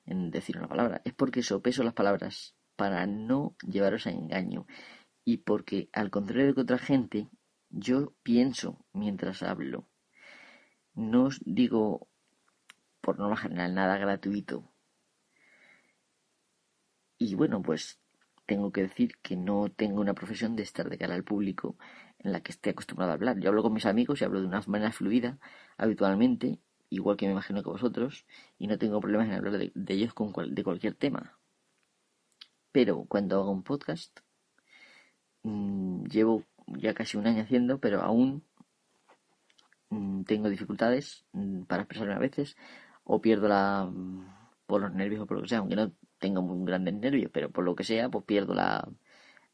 en 0.05 0.31
decir 0.31 0.57
una 0.59 0.69
palabra, 0.69 1.03
es 1.05 1.13
porque 1.15 1.43
sopeso 1.43 1.83
las 1.83 1.95
palabras 1.95 2.55
para 2.77 3.07
no 3.07 3.57
llevaros 3.67 4.07
a 4.07 4.11
engaño 4.11 4.67
y 5.25 5.39
porque 5.39 5.89
al 5.93 6.11
contrario 6.11 6.55
que 6.55 6.61
otra 6.61 6.79
gente 6.79 7.29
yo 7.77 8.15
pienso 8.23 8.85
mientras 8.95 9.43
hablo. 9.43 9.87
No 10.95 11.25
os 11.25 11.41
digo, 11.45 12.09
por 13.03 13.19
norma 13.19 13.37
general, 13.37 13.75
nada 13.75 13.99
gratuito. 13.99 14.73
Y 17.19 17.35
bueno, 17.35 17.61
pues 17.61 18.01
tengo 18.47 18.73
que 18.73 18.83
decir 18.83 19.17
que 19.23 19.37
no 19.37 19.69
tengo 19.69 20.01
una 20.01 20.15
profesión 20.15 20.57
de 20.57 20.63
estar 20.63 20.89
de 20.89 20.97
cara 20.97 21.15
al 21.15 21.25
público 21.25 21.77
en 22.19 22.33
la 22.33 22.41
que 22.41 22.53
esté 22.53 22.71
acostumbrado 22.71 23.13
a 23.13 23.15
hablar. 23.15 23.39
Yo 23.41 23.51
hablo 23.51 23.63
con 23.63 23.75
mis 23.75 23.87
amigos 23.87 24.21
y 24.21 24.25
hablo 24.25 24.41
de 24.41 24.47
una 24.47 24.63
manera 24.67 24.93
fluida 24.93 25.39
habitualmente, 25.77 26.59
igual 26.89 27.19
que 27.19 27.27
me 27.27 27.33
imagino 27.33 27.63
que 27.63 27.69
vosotros, 27.69 28.25
y 28.59 28.69
no 28.69 28.79
tengo 28.79 29.01
problemas 29.01 29.29
en 29.29 29.35
hablar 29.35 29.59
de, 29.59 29.73
ellos 29.89 30.15
con 30.15 30.33
de 30.55 30.65
cualquier 30.65 30.95
tema. 30.95 31.39
Pero 32.73 33.05
cuando 33.05 33.41
hago 33.41 33.51
un 33.51 33.63
podcast, 33.63 34.21
mmm, 35.43 36.05
llevo 36.05 36.45
ya 36.67 36.95
casi 36.95 37.17
un 37.17 37.27
año 37.27 37.43
haciendo, 37.43 37.79
pero 37.79 38.03
aún 38.03 38.45
mmm, 39.91 40.23
tengo 40.25 40.49
dificultades 40.49 41.25
mmm, 41.33 41.63
para 41.65 41.83
expresarme 41.83 42.15
a 42.15 42.19
veces, 42.19 42.57
o 43.05 43.21
pierdo 43.21 43.49
la 43.49 43.91
por 44.67 44.81
los 44.81 44.93
nervios 44.93 45.23
o 45.23 45.27
por 45.27 45.37
lo 45.37 45.43
que 45.45 45.49
sea, 45.49 45.59
aunque 45.59 45.77
no 45.77 45.93
tengo 46.19 46.43
muy 46.43 46.67
grandes 46.67 46.95
nervios, 46.95 47.31
pero 47.33 47.51
por 47.51 47.65
lo 47.65 47.77
que 47.77 47.85
sea, 47.85 48.09
pues 48.09 48.25
pierdo 48.25 48.55
la, 48.55 48.89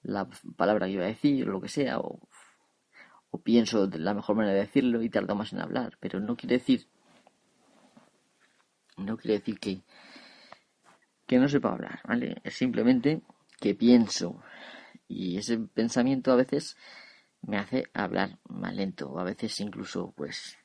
la 0.03 0.29
palabra 0.57 0.87
que 0.87 0.93
iba 0.93 1.05
a 1.05 1.09
decir, 1.09 1.49
o 1.49 1.53
lo 1.53 1.61
que 1.61 1.69
sea, 1.69 1.99
o, 2.01 2.21
o 3.31 3.39
pienso 3.43 3.87
de 3.87 3.99
la 3.99 4.15
mejor 4.15 4.37
manera 4.37 4.55
de 4.55 4.61
decirlo 4.61 5.03
y 5.03 5.11
tardo 5.11 5.35
más 5.35 5.53
en 5.53 5.61
hablar, 5.61 5.99
pero 6.01 6.21
no 6.21 6.37
quiere 6.37 6.59
decir 6.59 6.89
no 8.97 9.17
quiere 9.17 9.39
decir 9.39 9.59
que 9.59 9.83
que 11.27 11.39
no 11.39 11.49
sepa 11.49 11.73
hablar, 11.73 12.01
¿vale? 12.05 12.41
Es 12.45 12.55
simplemente 12.55 13.23
que 13.59 13.75
pienso 13.75 14.43
y 15.13 15.39
ese 15.39 15.59
pensamiento 15.59 16.33
a 16.33 16.37
veces 16.37 16.77
me 17.43 17.59
hace 17.59 17.91
hablar 17.95 18.39
más 18.49 18.75
lento, 18.75 19.11
o 19.11 19.19
a 19.19 19.25
veces 19.25 19.59
incluso 19.61 20.13
pues 20.17 20.57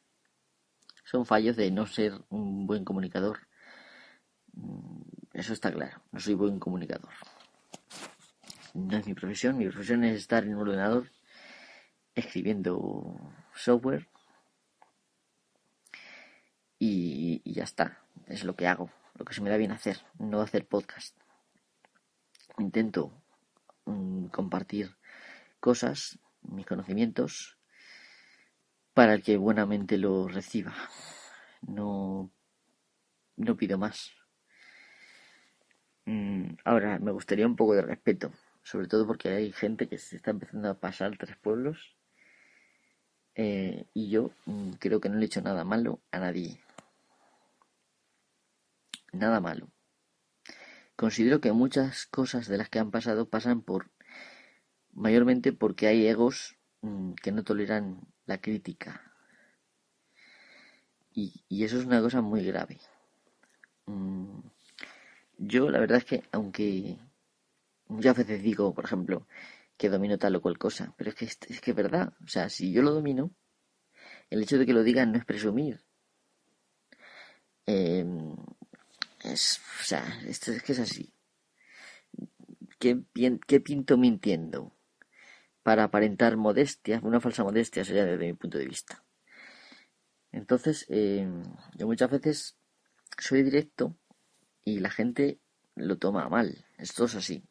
son 1.04 1.26
fallos 1.26 1.56
de 1.56 1.72
no 1.72 1.86
ser 1.86 2.14
un 2.30 2.68
buen 2.68 2.84
comunicador. 2.86 3.48
Mm, 4.54 5.02
eso 5.34 5.54
está 5.54 5.72
claro, 5.72 6.02
no 6.12 6.20
soy 6.20 6.34
buen 6.36 6.60
comunicador 6.60 7.12
no 8.78 8.98
es 8.98 9.08
mi 9.08 9.14
profesión, 9.16 9.58
mi 9.58 9.68
profesión 9.68 10.04
es 10.04 10.18
estar 10.18 10.44
en 10.44 10.56
un 10.56 10.62
ordenador 10.62 11.12
escribiendo 12.14 13.16
software 13.56 14.08
y, 16.78 17.42
ya 17.52 17.64
está, 17.64 18.04
es 18.28 18.44
lo 18.44 18.56
que 18.56 18.68
hago, 18.68 18.92
lo 19.16 19.26
que 19.26 19.34
se 19.34 19.42
me 19.42 19.50
da 19.50 19.58
bien 19.58 19.72
hacer, 19.72 19.98
no 20.20 20.42
hacer 20.42 20.68
podcast. 20.68 21.16
Intento 22.60 23.12
mm, 23.88 24.28
compartir 24.28 24.96
cosas, 25.60 26.20
mis 26.44 26.68
conocimientos, 26.68 27.58
para 28.94 29.16
el 29.16 29.24
que 29.24 29.38
buenamente 29.38 29.98
lo 29.98 30.28
reciba. 30.28 30.76
No, 31.62 32.30
no 33.38 33.58
pido 33.58 33.80
más. 33.80 34.12
Mm, 36.06 36.58
ahora, 36.64 37.00
me 37.00 37.12
gustaría 37.12 37.48
un 37.48 37.56
poco 37.56 37.74
de 37.74 37.82
respeto 37.82 38.32
sobre 38.68 38.88
todo 38.88 39.08
porque 39.08 39.30
hay 39.30 39.54
gente 39.54 39.88
que 39.88 39.98
se 39.98 40.18
está 40.18 40.32
empezando 40.32 40.70
a 40.70 40.74
pasar 40.74 41.18
tres 41.18 41.38
pueblos 41.38 41.96
eh, 43.36 43.86
y 43.94 44.10
yo 44.10 44.32
mm, 44.46 44.72
creo 44.72 45.00
que 45.00 45.08
no 45.08 45.16
le 45.16 45.24
he 45.24 45.26
hecho 45.28 45.42
nada 45.42 45.64
malo 45.64 46.02
a 46.12 46.20
nadie. 46.20 46.60
Nada 49.14 49.40
malo. 49.40 49.70
Considero 50.98 51.40
que 51.40 51.54
muchas 51.54 52.08
cosas 52.08 52.48
de 52.50 52.58
las 52.58 52.70
que 52.70 52.80
han 52.80 52.92
pasado 52.92 53.30
pasan 53.30 53.62
por 53.62 53.90
mayormente 54.92 55.54
porque 55.54 55.88
hay 55.88 56.08
egos 56.08 56.58
mm, 56.82 57.14
que 57.14 57.32
no 57.32 57.44
toleran 57.46 58.02
la 58.26 58.42
crítica. 58.42 59.14
Y, 61.14 61.64
eso 61.64 61.80
es 61.80 61.86
una 61.86 62.02
cosa 62.02 62.22
muy 62.22 62.44
grave. 62.44 62.80
Mm, 63.86 64.40
yo 65.38 65.70
la 65.72 65.80
verdad 65.80 66.00
es 66.00 66.06
que 66.06 66.24
aunque 66.32 67.00
Muchas 67.88 68.18
veces 68.18 68.44
digo, 68.44 68.74
por 68.74 68.86
ejemplo, 68.86 69.28
que 69.78 69.90
domino 69.90 70.18
tal 70.18 70.36
o 70.36 70.42
cual 70.42 70.58
cosa, 70.58 70.94
pero 70.98 71.10
es 71.12 71.16
que 71.16 71.26
es, 71.26 71.38
que 71.62 71.72
es 71.72 71.76
verdad. 71.76 72.14
O 72.24 72.28
sea, 72.28 72.50
si 72.50 72.72
yo 72.72 72.82
lo 72.82 72.92
domino, 72.92 73.32
el 74.30 74.44
hecho 74.44 74.58
de 74.58 74.66
que 74.66 74.74
lo 74.74 74.84
digan 74.84 75.12
no 75.12 75.18
es 75.18 75.26
presumir. 75.26 75.86
Em, 77.66 78.36
es, 79.32 79.62
o 79.82 79.84
sea, 79.84 80.04
esto 80.28 80.52
es 80.52 80.64
que 80.64 80.72
es 80.74 80.80
así. 80.80 81.14
¿Qué, 82.80 82.96
pinto 83.60 83.98
mintiendo? 83.98 84.74
Para 85.64 85.84
aparentar 85.86 86.38
modestia, 86.38 87.00
una 87.04 87.20
falsa 87.20 87.44
modestia 87.44 87.84
sería 87.84 88.06
desde 88.06 88.26
mi 88.26 88.34
punto 88.34 88.58
de 88.58 88.68
vista. 88.68 89.04
Entonces, 90.32 90.86
em, 90.90 91.44
yo 91.76 91.88
muchas 91.88 92.10
veces 92.10 92.58
soy 93.18 93.44
directo 93.44 93.96
y 94.64 94.80
la 94.80 94.90
gente 94.90 95.40
lo 95.76 95.98
toma 95.98 96.30
mal. 96.30 96.66
Esto 96.78 97.06
es 97.06 97.16
así 97.16 97.44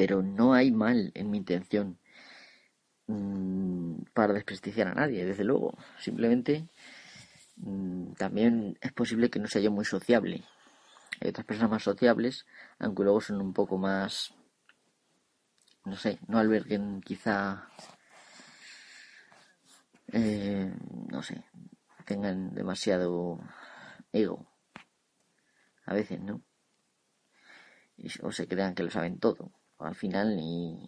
pero 0.00 0.22
no 0.22 0.54
hay 0.54 0.70
mal 0.70 1.10
en 1.14 1.30
mi 1.30 1.36
intención 1.36 1.98
mm, 3.06 4.04
para 4.14 4.32
desprestigiar 4.32 4.88
a 4.88 4.94
nadie, 4.94 5.26
desde 5.26 5.44
luego. 5.44 5.76
Simplemente 5.98 6.68
también 8.16 8.78
es 8.80 8.92
posible 8.92 9.30
que 9.30 9.38
no 9.38 9.48
sea 9.48 9.62
yo 9.62 9.70
muy 9.70 9.84
sociable. 9.84 10.44
Hay 11.20 11.30
otras 11.30 11.46
personas 11.46 11.70
más 11.70 11.82
sociables, 11.82 12.46
aunque 12.78 13.02
luego 13.02 13.20
son 13.20 13.40
un 13.40 13.52
poco 13.52 13.76
más, 13.78 14.32
no 15.84 15.96
sé, 15.96 16.18
no 16.28 16.38
alberguen 16.38 17.00
quizá, 17.02 17.68
eh, 20.12 20.72
no 21.10 21.22
sé, 21.22 21.44
tengan 22.06 22.54
demasiado 22.54 23.40
ego. 24.12 24.46
A 25.86 25.94
veces, 25.94 26.20
¿no? 26.20 26.42
o 28.22 28.32
se 28.32 28.48
crean 28.48 28.74
que 28.74 28.82
lo 28.82 28.90
saben 28.90 29.18
todo 29.18 29.52
al 29.86 29.94
final 29.94 30.36
ni, 30.36 30.78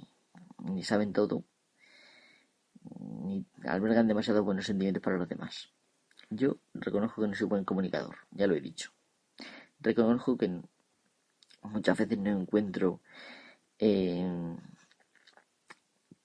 ni 0.58 0.82
saben 0.82 1.12
todo, 1.12 1.44
ni 2.98 3.44
albergan 3.64 4.06
demasiado 4.08 4.44
buenos 4.44 4.66
sentimientos 4.66 5.02
para 5.02 5.16
los 5.16 5.28
demás. 5.28 5.72
Yo 6.34 6.56
reconozco 6.72 7.20
que 7.20 7.28
no 7.28 7.34
soy 7.34 7.46
buen 7.46 7.64
comunicador, 7.64 8.16
ya 8.30 8.46
lo 8.46 8.54
he 8.54 8.60
dicho. 8.60 8.90
Reconozco 9.80 10.38
que 10.38 10.62
muchas 11.62 11.98
veces 11.98 12.18
no 12.18 12.30
encuentro 12.30 13.00
eh, 13.78 14.56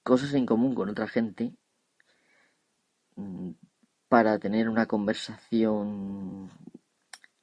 cosas 0.04 0.34
en 0.34 0.46
común 0.46 0.74
con 0.76 0.88
otra 0.88 1.08
gente 1.08 1.54
mm, 3.17 3.52
para 4.08 4.39
tener 4.39 4.70
una 4.70 4.86
conversación 4.86 6.50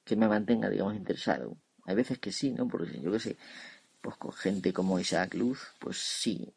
que 0.03 0.17
me 0.17 0.27
mantenga, 0.27 0.71
digamos, 0.71 0.95
interesado. 0.95 1.59
Hay 1.85 1.95
veces 1.95 2.19
que 2.19 2.33
sí, 2.33 2.53
¿no? 2.53 2.67
Porque 2.67 2.99
yo 2.99 3.13
qué 3.13 3.19
sé, 3.19 3.37
pues 4.01 4.17
con 4.17 4.33
gente 4.33 4.73
como 4.73 4.99
Isaac 4.99 5.35
Luz, 5.35 5.75
pues 5.79 5.99
sí, 5.99 6.51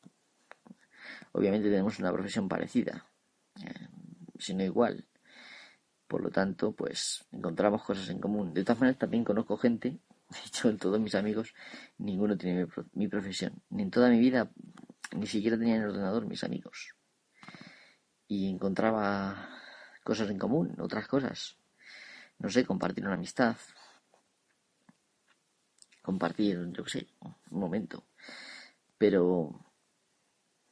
obviamente 1.33 1.69
tenemos 1.69 1.99
una 1.99 2.13
profesión 2.13 2.47
parecida, 2.47 3.05
eh, 3.61 3.87
sino 4.39 4.63
igual. 4.63 5.05
Por 6.07 6.21
lo 6.21 6.29
tanto, 6.31 6.71
pues 6.71 7.25
encontramos 7.31 7.83
cosas 7.83 8.09
en 8.09 8.19
común. 8.19 8.53
De 8.53 8.63
todas 8.63 8.79
maneras, 8.79 8.97
también 8.99 9.25
conozco 9.25 9.57
gente, 9.57 9.99
de 10.29 10.39
hecho, 10.45 10.69
en 10.69 10.77
todos 10.77 10.99
mis 10.99 11.15
amigos, 11.15 11.53
ninguno 11.97 12.37
tiene 12.37 12.67
mi, 12.93 13.07
profesión. 13.07 13.61
Ni 13.69 13.83
en 13.83 13.91
toda 13.91 14.09
mi 14.09 14.19
vida, 14.19 14.49
ni 15.15 15.27
siquiera 15.27 15.57
tenía 15.57 15.75
en 15.75 15.81
el 15.83 15.89
ordenador 15.89 16.25
mis 16.25 16.43
amigos. 16.43 16.95
Y 18.27 18.49
encontraba 18.49 19.49
cosas 20.03 20.29
en 20.29 20.37
común, 20.37 20.75
otras 20.79 21.07
cosas. 21.07 21.57
No 22.39 22.49
sé, 22.49 22.65
compartir 22.65 23.05
una 23.05 23.15
amistad, 23.15 23.57
compartir, 26.01 26.71
yo 26.71 26.83
qué 26.83 26.89
sé, 26.89 27.07
un 27.51 27.59
momento. 27.59 28.05
Pero, 28.97 29.65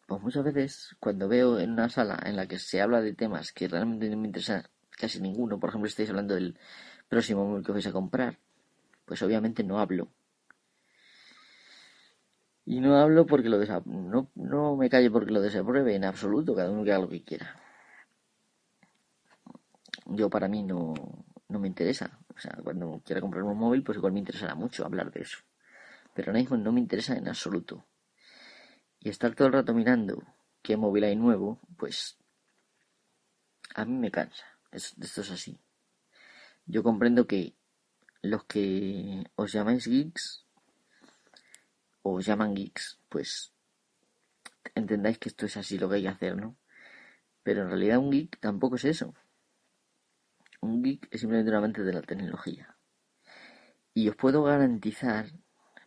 pues 0.08 0.22
muchas 0.22 0.44
veces, 0.44 0.96
cuando 1.00 1.28
veo 1.28 1.60
en 1.60 1.72
una 1.72 1.90
sala 1.90 2.22
en 2.26 2.36
la 2.36 2.48
que 2.48 2.60
se 2.60 2.82
habla 2.82 3.02
de 3.02 3.14
temas 3.14 3.52
que 3.52 3.68
realmente 3.68 4.16
me 4.16 4.28
interesan 4.28 4.64
casi 4.98 5.22
ninguno, 5.22 5.60
por 5.60 5.70
ejemplo, 5.70 5.88
estáis 5.88 6.10
hablando 6.10 6.36
del 6.36 6.58
próximo 7.08 7.46
móvil 7.46 7.66
que 7.66 7.72
vais 7.72 7.88
a 7.88 7.92
comprar, 7.92 8.40
pues 9.06 9.22
obviamente 9.22 9.64
no 9.64 9.80
hablo. 9.80 10.10
Y 12.66 12.80
no 12.80 12.98
hablo 12.98 13.28
porque 13.28 13.48
lo 13.48 13.60
no, 13.86 14.32
no 14.34 14.76
me 14.76 14.90
calle 14.90 15.12
porque 15.12 15.32
lo 15.32 15.42
desapruebe 15.42 15.96
en 15.96 16.04
absoluto, 16.04 16.56
cada 16.56 16.72
uno 16.72 16.84
que 16.84 16.92
haga 16.92 17.04
lo 17.04 17.10
que 17.10 17.24
quiera. 17.24 17.56
Yo 20.08 20.30
para 20.30 20.48
mí 20.48 20.64
no, 20.64 20.94
no 21.48 21.60
me 21.60 21.68
interesa. 21.68 22.20
O 22.36 22.40
sea, 22.40 22.58
cuando 22.64 23.02
quiera 23.06 23.22
comprar 23.22 23.44
un 23.44 23.58
móvil, 23.58 23.84
pues 23.84 23.98
igual 23.98 24.14
me 24.14 24.20
interesará 24.20 24.56
mucho 24.56 24.86
hablar 24.86 25.12
de 25.12 25.22
eso. 25.22 25.38
Pero 26.14 26.32
ahora 26.32 26.40
mismo 26.40 26.58
no 26.58 26.72
me 26.72 26.80
interesa 26.80 27.16
en 27.16 27.28
absoluto. 27.28 27.86
Y 29.00 29.10
estar 29.10 29.36
todo 29.36 29.48
el 29.48 29.54
rato 29.54 29.74
mirando 29.74 30.24
qué 30.64 30.76
móvil 30.76 31.04
hay 31.04 31.16
nuevo, 31.16 31.60
pues 31.78 32.18
a 33.76 33.86
mí 33.86 33.94
me 33.94 34.10
cansa. 34.10 34.55
Esto 34.72 35.22
es 35.22 35.32
así. 35.32 35.60
Yo 36.66 36.84
comprendo 36.84 37.28
que 37.28 37.56
los 38.22 38.44
que 38.46 39.24
os 39.36 39.52
llamáis 39.52 39.88
geeks 39.88 40.46
o 42.02 42.16
os 42.16 42.26
llaman 42.26 42.56
geeks, 42.56 43.00
pues 43.10 43.54
entendáis 44.74 45.18
que 45.20 45.30
esto 45.30 45.46
es 45.46 45.58
así 45.58 45.78
lo 45.78 45.90
que 45.90 45.96
hay 45.96 46.04
que 46.04 46.10
hacer, 46.10 46.36
¿no? 46.36 46.58
Pero 47.44 47.62
en 47.62 47.70
realidad 47.70 48.00
un 48.00 48.12
geek 48.12 48.40
tampoco 48.40 48.76
es 48.76 48.86
eso. 48.86 49.14
Un 50.62 50.82
geek 50.84 51.08
es 51.12 51.22
simplemente 51.22 51.52
un 51.52 51.58
amante 51.58 51.84
de 51.84 51.94
la 51.94 52.02
tecnología. 52.02 52.76
Y 53.94 54.10
os 54.10 54.16
puedo 54.16 54.44
garantizar, 54.44 55.28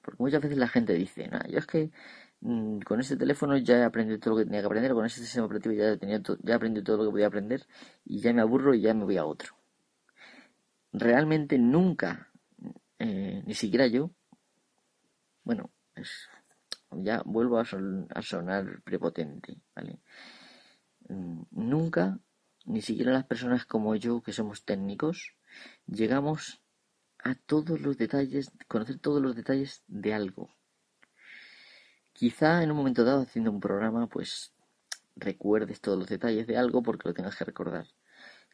porque 0.03 0.23
muchas 0.23 0.41
veces 0.41 0.59
la 0.59 0.69
gente 0.69 0.95
dice, 0.95 1.29
no, 1.29 1.45
yo 1.49 1.59
es 1.59 1.67
que 1.67 1.91
con 2.40 3.01
este 3.01 3.16
teléfono 3.16 3.57
ya 3.57 3.79
he 3.79 3.85
aprendido 3.85 4.20
todo 4.20 4.35
lo 4.35 4.38
que 4.38 4.44
tenía 4.44 4.61
que 4.61 4.66
aprender, 4.66 4.92
con 4.92 5.07
este 5.07 5.20
sistema 5.20 5.46
operativo 5.46 5.74
ya, 5.74 5.96
tenía 5.96 6.20
ya 6.20 6.53
he 6.53 6.57
aprendido 6.57 6.85
todo 6.85 6.98
lo 6.98 7.05
que 7.05 7.11
podía 7.11 7.27
aprender 7.27 7.66
y 8.05 8.20
ya 8.20 8.33
me 8.33 8.40
aburro 8.42 8.74
y 8.74 8.81
ya 8.81 8.94
me 8.94 9.05
voy 9.05 9.16
a 9.16 9.24
otro. 9.24 9.55
Realmente 10.92 11.59
nunca, 11.59 12.31
eh, 12.98 13.42
ni 13.44 13.55
siquiera 13.55 13.87
yo, 13.87 14.11
bueno, 15.44 15.70
ya 16.92 17.22
vuelvo 17.24 17.59
a, 17.59 17.62
a 17.62 18.22
sonar 18.22 18.83
prepotente, 18.83 19.61
¿vale? 19.74 19.98
Mm, 21.09 21.42
nunca, 21.51 22.18
ni 22.66 22.83
siquiera 22.83 23.12
las 23.12 23.24
personas 23.24 23.64
como 23.64 23.94
yo 23.96 24.22
que 24.22 24.33
somos 24.33 24.64
técnicos, 24.64 25.35
llegamos 25.87 26.62
a 27.18 27.35
todos 27.35 27.81
los 27.81 27.96
detalles, 27.96 28.53
conocer 28.68 28.98
todos 28.98 29.20
los 29.20 29.35
detalles 29.35 29.83
de 29.88 30.14
algo. 30.14 30.51
Quizá 32.18 32.64
en 32.64 32.72
un 32.72 32.78
momento 32.78 33.04
dado 33.04 33.22
haciendo 33.22 33.52
un 33.52 33.61
programa, 33.61 34.09
pues 34.09 34.52
recuerdes 35.14 35.81
todos 35.81 35.96
los 35.96 36.09
detalles 36.09 36.48
de 36.48 36.57
algo 36.57 36.83
porque 36.83 37.09
lo 37.09 37.14
tengas 37.14 37.37
que 37.37 37.44
recordar, 37.44 37.87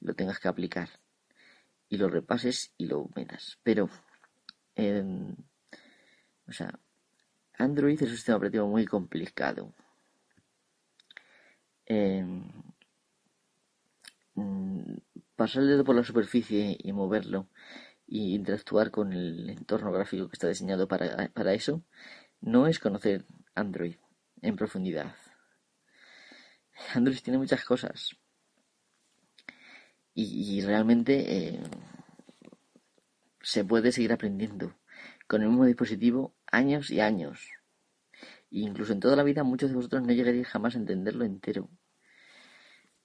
lo 0.00 0.12
tengas 0.12 0.38
que 0.38 0.48
aplicar 0.48 0.90
y 1.88 1.96
lo 1.96 2.10
repases 2.10 2.74
y 2.76 2.84
lo 2.84 3.08
metas. 3.16 3.58
Pero, 3.62 3.88
o 6.46 6.52
sea, 6.52 6.78
Android 7.56 7.94
es 8.02 8.10
un 8.10 8.16
sistema 8.16 8.36
operativo 8.36 8.68
muy 8.68 8.84
complicado. 8.84 9.72
Mm, 14.34 14.96
pasar 15.36 15.62
el 15.62 15.68
dedo 15.70 15.84
por 15.84 15.96
la 15.96 16.04
superficie 16.04 16.76
y 16.78 16.92
moverlo 16.92 17.48
y 18.06 18.34
interactuar 18.34 18.90
con 18.90 19.14
el 19.14 19.48
entorno 19.48 19.90
gráfico 19.90 20.28
que 20.28 20.34
está 20.34 20.48
diseñado 20.48 20.86
para, 20.86 21.28
para 21.28 21.54
eso 21.54 21.82
no 22.42 22.66
es 22.66 22.78
conocer 22.78 23.24
Android 23.54 23.96
en 24.42 24.56
profundidad. 24.56 25.14
Android 26.94 27.18
tiene 27.20 27.38
muchas 27.38 27.64
cosas 27.64 28.16
y, 30.14 30.60
realmente 30.62 31.48
eh, 31.48 31.60
se 33.42 33.64
puede 33.64 33.90
seguir 33.90 34.12
aprendiendo 34.12 34.76
con 35.26 35.42
el 35.42 35.48
mismo 35.48 35.64
dispositivo 35.64 36.34
años 36.50 36.90
y 36.90 37.00
años. 37.00 37.40
E 38.50 38.60
incluso 38.60 38.92
en 38.92 39.00
toda 39.00 39.16
la 39.16 39.24
vida 39.24 39.42
muchos 39.42 39.70
de 39.70 39.76
vosotros 39.76 40.02
no 40.02 40.12
llegaréis 40.12 40.46
jamás 40.46 40.76
a 40.76 40.78
entenderlo 40.78 41.24
entero. 41.24 41.68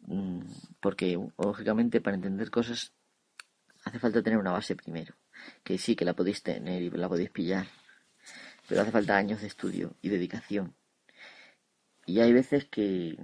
Mm, 0.01 0.41
porque, 0.79 1.19
lógicamente, 1.38 1.99
para 1.99 2.15
entender 2.15 2.51
cosas 2.51 2.93
hace 3.83 3.99
falta 3.99 4.21
tener 4.21 4.38
una 4.38 4.51
base 4.51 4.75
primero. 4.75 5.15
Que 5.63 5.77
sí, 5.77 5.95
que 5.95 6.05
la 6.05 6.13
podéis 6.13 6.43
tener 6.43 6.81
y 6.81 6.89
la 6.91 7.09
podéis 7.09 7.31
pillar. 7.31 7.67
Pero 8.69 8.82
hace 8.82 8.91
falta 8.91 9.17
años 9.17 9.41
de 9.41 9.47
estudio 9.47 9.95
y 10.01 10.10
dedicación. 10.10 10.75
Y 12.05 12.19
hay 12.21 12.32
veces 12.32 12.65
que 12.65 13.17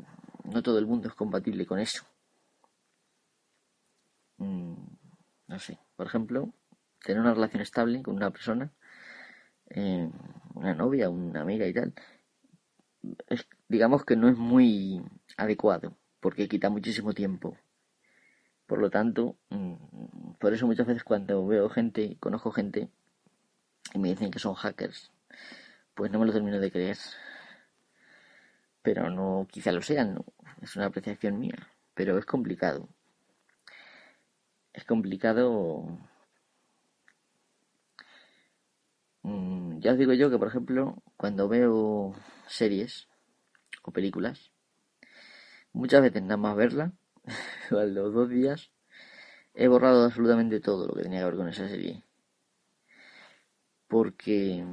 no 0.43 0.63
todo 0.63 0.79
el 0.79 0.87
mundo 0.87 1.07
es 1.07 1.13
compatible 1.13 1.65
con 1.65 1.79
eso. 1.79 2.03
Mm, 4.37 4.75
no 5.47 5.59
sé, 5.59 5.79
por 5.95 6.07
ejemplo, 6.07 6.53
tener 7.03 7.21
una 7.21 7.33
relación 7.33 7.61
estable 7.61 8.03
con 8.03 8.15
una 8.15 8.31
persona, 8.31 8.73
eh, 9.69 10.09
una 10.55 10.73
novia, 10.73 11.09
una 11.09 11.41
amiga 11.41 11.67
y 11.67 11.73
tal, 11.73 11.93
digamos 13.67 14.03
que 14.05 14.15
no 14.15 14.27
es 14.29 14.37
muy 14.37 15.01
adecuado 15.37 15.95
porque 16.19 16.47
quita 16.47 16.69
muchísimo 16.69 17.13
tiempo. 17.13 17.57
Por 18.65 18.79
lo 18.79 18.89
tanto, 18.89 19.37
mm, 19.49 20.33
por 20.39 20.53
eso 20.53 20.65
muchas 20.65 20.87
veces 20.87 21.03
cuando 21.03 21.45
veo 21.45 21.69
gente, 21.69 22.17
conozco 22.19 22.51
gente 22.51 22.89
y 23.93 23.99
me 23.99 24.09
dicen 24.09 24.31
que 24.31 24.39
son 24.39 24.55
hackers, 24.55 25.11
pues 25.95 26.11
no 26.11 26.19
me 26.19 26.25
lo 26.27 26.33
termino 26.33 26.59
de 26.59 26.71
creer. 26.71 26.97
Pero 28.81 29.09
no, 29.09 29.47
quizá 29.49 29.71
lo 29.71 29.81
sean, 29.81 30.23
es 30.61 30.75
una 30.75 30.85
apreciación 30.87 31.39
mía, 31.39 31.69
pero 31.95 32.17
es 32.19 32.25
complicado. 32.25 32.87
Es 34.73 34.83
complicado. 34.85 35.97
Mm, 39.23 39.79
ya 39.79 39.93
os 39.93 39.97
digo 39.97 40.13
yo 40.13 40.29
que, 40.29 40.37
por 40.37 40.49
ejemplo, 40.49 41.01
cuando 41.17 41.47
veo 41.47 42.13
series 42.47 43.07
o 43.83 43.91
películas, 43.91 44.51
muchas 45.73 46.01
veces 46.01 46.21
nada 46.21 46.37
más 46.37 46.55
verla, 46.55 46.93
a 47.71 47.83
los 47.85 48.13
dos 48.13 48.29
días, 48.29 48.71
he 49.55 49.67
borrado 49.67 50.05
absolutamente 50.05 50.59
todo 50.59 50.87
lo 50.87 50.93
que 50.93 51.03
tenía 51.03 51.19
que 51.19 51.25
ver 51.25 51.35
con 51.37 51.49
esa 51.49 51.67
serie. 51.67 52.03
Porque 53.87 54.63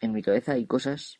en 0.00 0.12
mi 0.12 0.22
cabeza 0.22 0.52
hay 0.52 0.66
cosas 0.66 1.18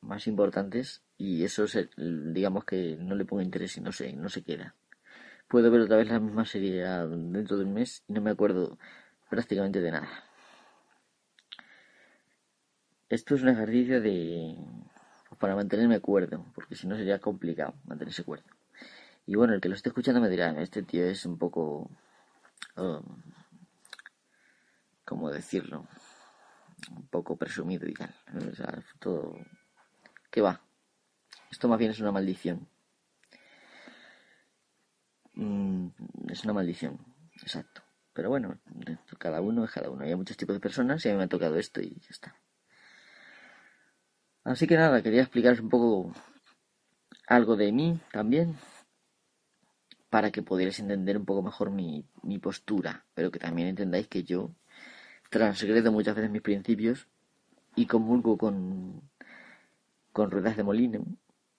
más 0.00 0.26
importantes 0.26 1.02
y 1.18 1.44
eso 1.44 1.66
digamos 1.96 2.64
que 2.64 2.96
no 3.00 3.14
le 3.14 3.24
pongo 3.24 3.42
interés 3.42 3.76
y 3.76 3.80
no 3.80 3.92
sé, 3.92 4.12
no 4.12 4.28
se 4.28 4.42
queda. 4.42 4.74
Puedo 5.48 5.70
ver 5.70 5.82
otra 5.82 5.96
vez 5.96 6.08
la 6.08 6.20
misma 6.20 6.44
serie 6.44 6.84
dentro 6.84 7.56
de 7.56 7.64
un 7.64 7.74
mes 7.74 8.02
y 8.08 8.12
no 8.12 8.20
me 8.20 8.30
acuerdo 8.30 8.78
prácticamente 9.30 9.80
de 9.80 9.92
nada. 9.92 10.24
Esto 13.08 13.36
es 13.36 13.42
un 13.42 13.48
ejercicio 13.48 14.00
de 14.00 14.56
para 15.38 15.54
mantenerme 15.54 16.00
cuerdo, 16.00 16.44
porque 16.54 16.74
si 16.74 16.86
no 16.86 16.96
sería 16.96 17.18
complicado 17.20 17.74
mantenerse 17.84 18.24
cuerdo. 18.24 18.46
Y 19.26 19.34
bueno, 19.34 19.54
el 19.54 19.60
que 19.60 19.68
lo 19.68 19.74
esté 19.74 19.90
escuchando 19.90 20.20
me 20.20 20.28
dirá, 20.28 20.50
este 20.62 20.82
tío 20.82 21.04
es 21.04 21.26
un 21.26 21.36
poco... 21.36 21.90
Um, 22.76 23.02
¿Cómo 25.04 25.30
decirlo? 25.30 25.86
Un 26.90 27.08
poco 27.08 27.36
presumido 27.36 27.86
y 27.88 27.94
tal. 27.94 28.14
O 28.50 28.54
sea, 28.54 28.82
todo... 28.98 29.36
¿Qué 30.30 30.40
va? 30.40 30.60
Esto 31.50 31.68
más 31.68 31.78
bien 31.78 31.90
es 31.90 32.00
una 32.00 32.12
maldición. 32.12 32.68
Mm, 35.34 35.88
es 36.28 36.44
una 36.44 36.52
maldición, 36.54 36.98
exacto. 37.42 37.82
Pero 38.12 38.30
bueno, 38.30 38.58
cada 39.18 39.40
uno 39.40 39.64
es 39.64 39.70
cada 39.70 39.90
uno. 39.90 40.04
Hay 40.04 40.14
muchos 40.14 40.36
tipos 40.36 40.54
de 40.56 40.60
personas 40.60 41.04
y 41.04 41.08
a 41.08 41.12
mí 41.12 41.18
me 41.18 41.24
ha 41.24 41.28
tocado 41.28 41.56
esto 41.56 41.80
y 41.80 42.00
ya 42.00 42.08
está. 42.10 42.36
Así 44.44 44.66
que 44.66 44.76
nada, 44.76 45.02
quería 45.02 45.22
explicaros 45.22 45.60
un 45.60 45.68
poco 45.68 46.12
algo 47.26 47.56
de 47.56 47.72
mí 47.72 48.00
también, 48.12 48.56
para 50.08 50.30
que 50.30 50.42
pudierais 50.42 50.78
entender 50.78 51.18
un 51.18 51.26
poco 51.26 51.42
mejor 51.42 51.70
mi, 51.70 52.08
mi 52.22 52.38
postura, 52.38 53.04
pero 53.12 53.30
que 53.30 53.38
también 53.38 53.68
entendáis 53.68 54.08
que 54.08 54.22
yo 54.22 54.54
transgredo 55.30 55.92
muchas 55.92 56.14
veces 56.14 56.30
mis 56.30 56.42
principios 56.42 57.06
y 57.74 57.86
comulgo 57.86 58.38
con, 58.38 59.02
con 60.12 60.30
ruedas 60.30 60.56
de 60.56 60.64
molino, 60.64 61.04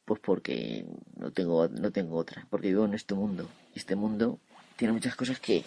pues 0.05 0.19
porque 0.19 0.85
no 1.15 1.31
tengo, 1.31 1.67
no 1.67 1.91
tengo 1.91 2.17
otra, 2.17 2.47
porque 2.49 2.69
vivo 2.69 2.85
en 2.85 2.93
este 2.93 3.13
mundo, 3.13 3.49
y 3.75 3.79
este 3.79 3.95
mundo 3.95 4.39
tiene 4.75 4.93
muchas 4.93 5.15
cosas 5.15 5.39
que 5.39 5.63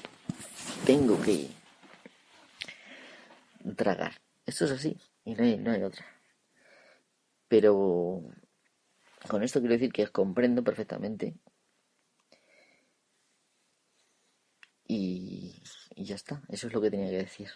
tengo 0.86 1.20
que 1.20 1.48
tragar. 3.76 4.14
Esto 4.46 4.64
es 4.64 4.72
así, 4.72 4.96
y 5.24 5.34
no 5.34 5.44
hay, 5.44 5.58
no 5.58 5.70
hay 5.70 5.82
otra. 5.82 6.04
Pero 7.48 8.22
con 9.28 9.42
esto 9.42 9.60
quiero 9.60 9.74
decir 9.74 9.92
que 9.92 10.06
comprendo 10.08 10.64
perfectamente. 10.64 11.34
Y, 14.86 15.62
ya 15.96 16.16
está, 16.16 16.42
eso 16.48 16.66
es 16.66 16.72
lo 16.72 16.80
que 16.80 16.90
tenía 16.90 17.10
que 17.10 17.18
decir. 17.18 17.48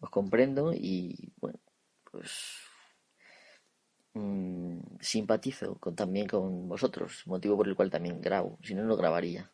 Os 0.00 0.10
comprendo 0.10 0.72
y 0.72 1.32
bueno, 1.40 1.58
pues 2.10 2.30
mm, 4.14 4.78
simpatizo 5.00 5.78
con, 5.78 5.94
también 5.94 6.26
con 6.26 6.68
vosotros, 6.68 7.22
motivo 7.26 7.56
por 7.56 7.68
el 7.68 7.76
cual 7.76 7.90
también 7.90 8.20
grabo, 8.20 8.58
si 8.62 8.74
no, 8.74 8.84
no 8.84 8.96
grabaría. 8.96 9.52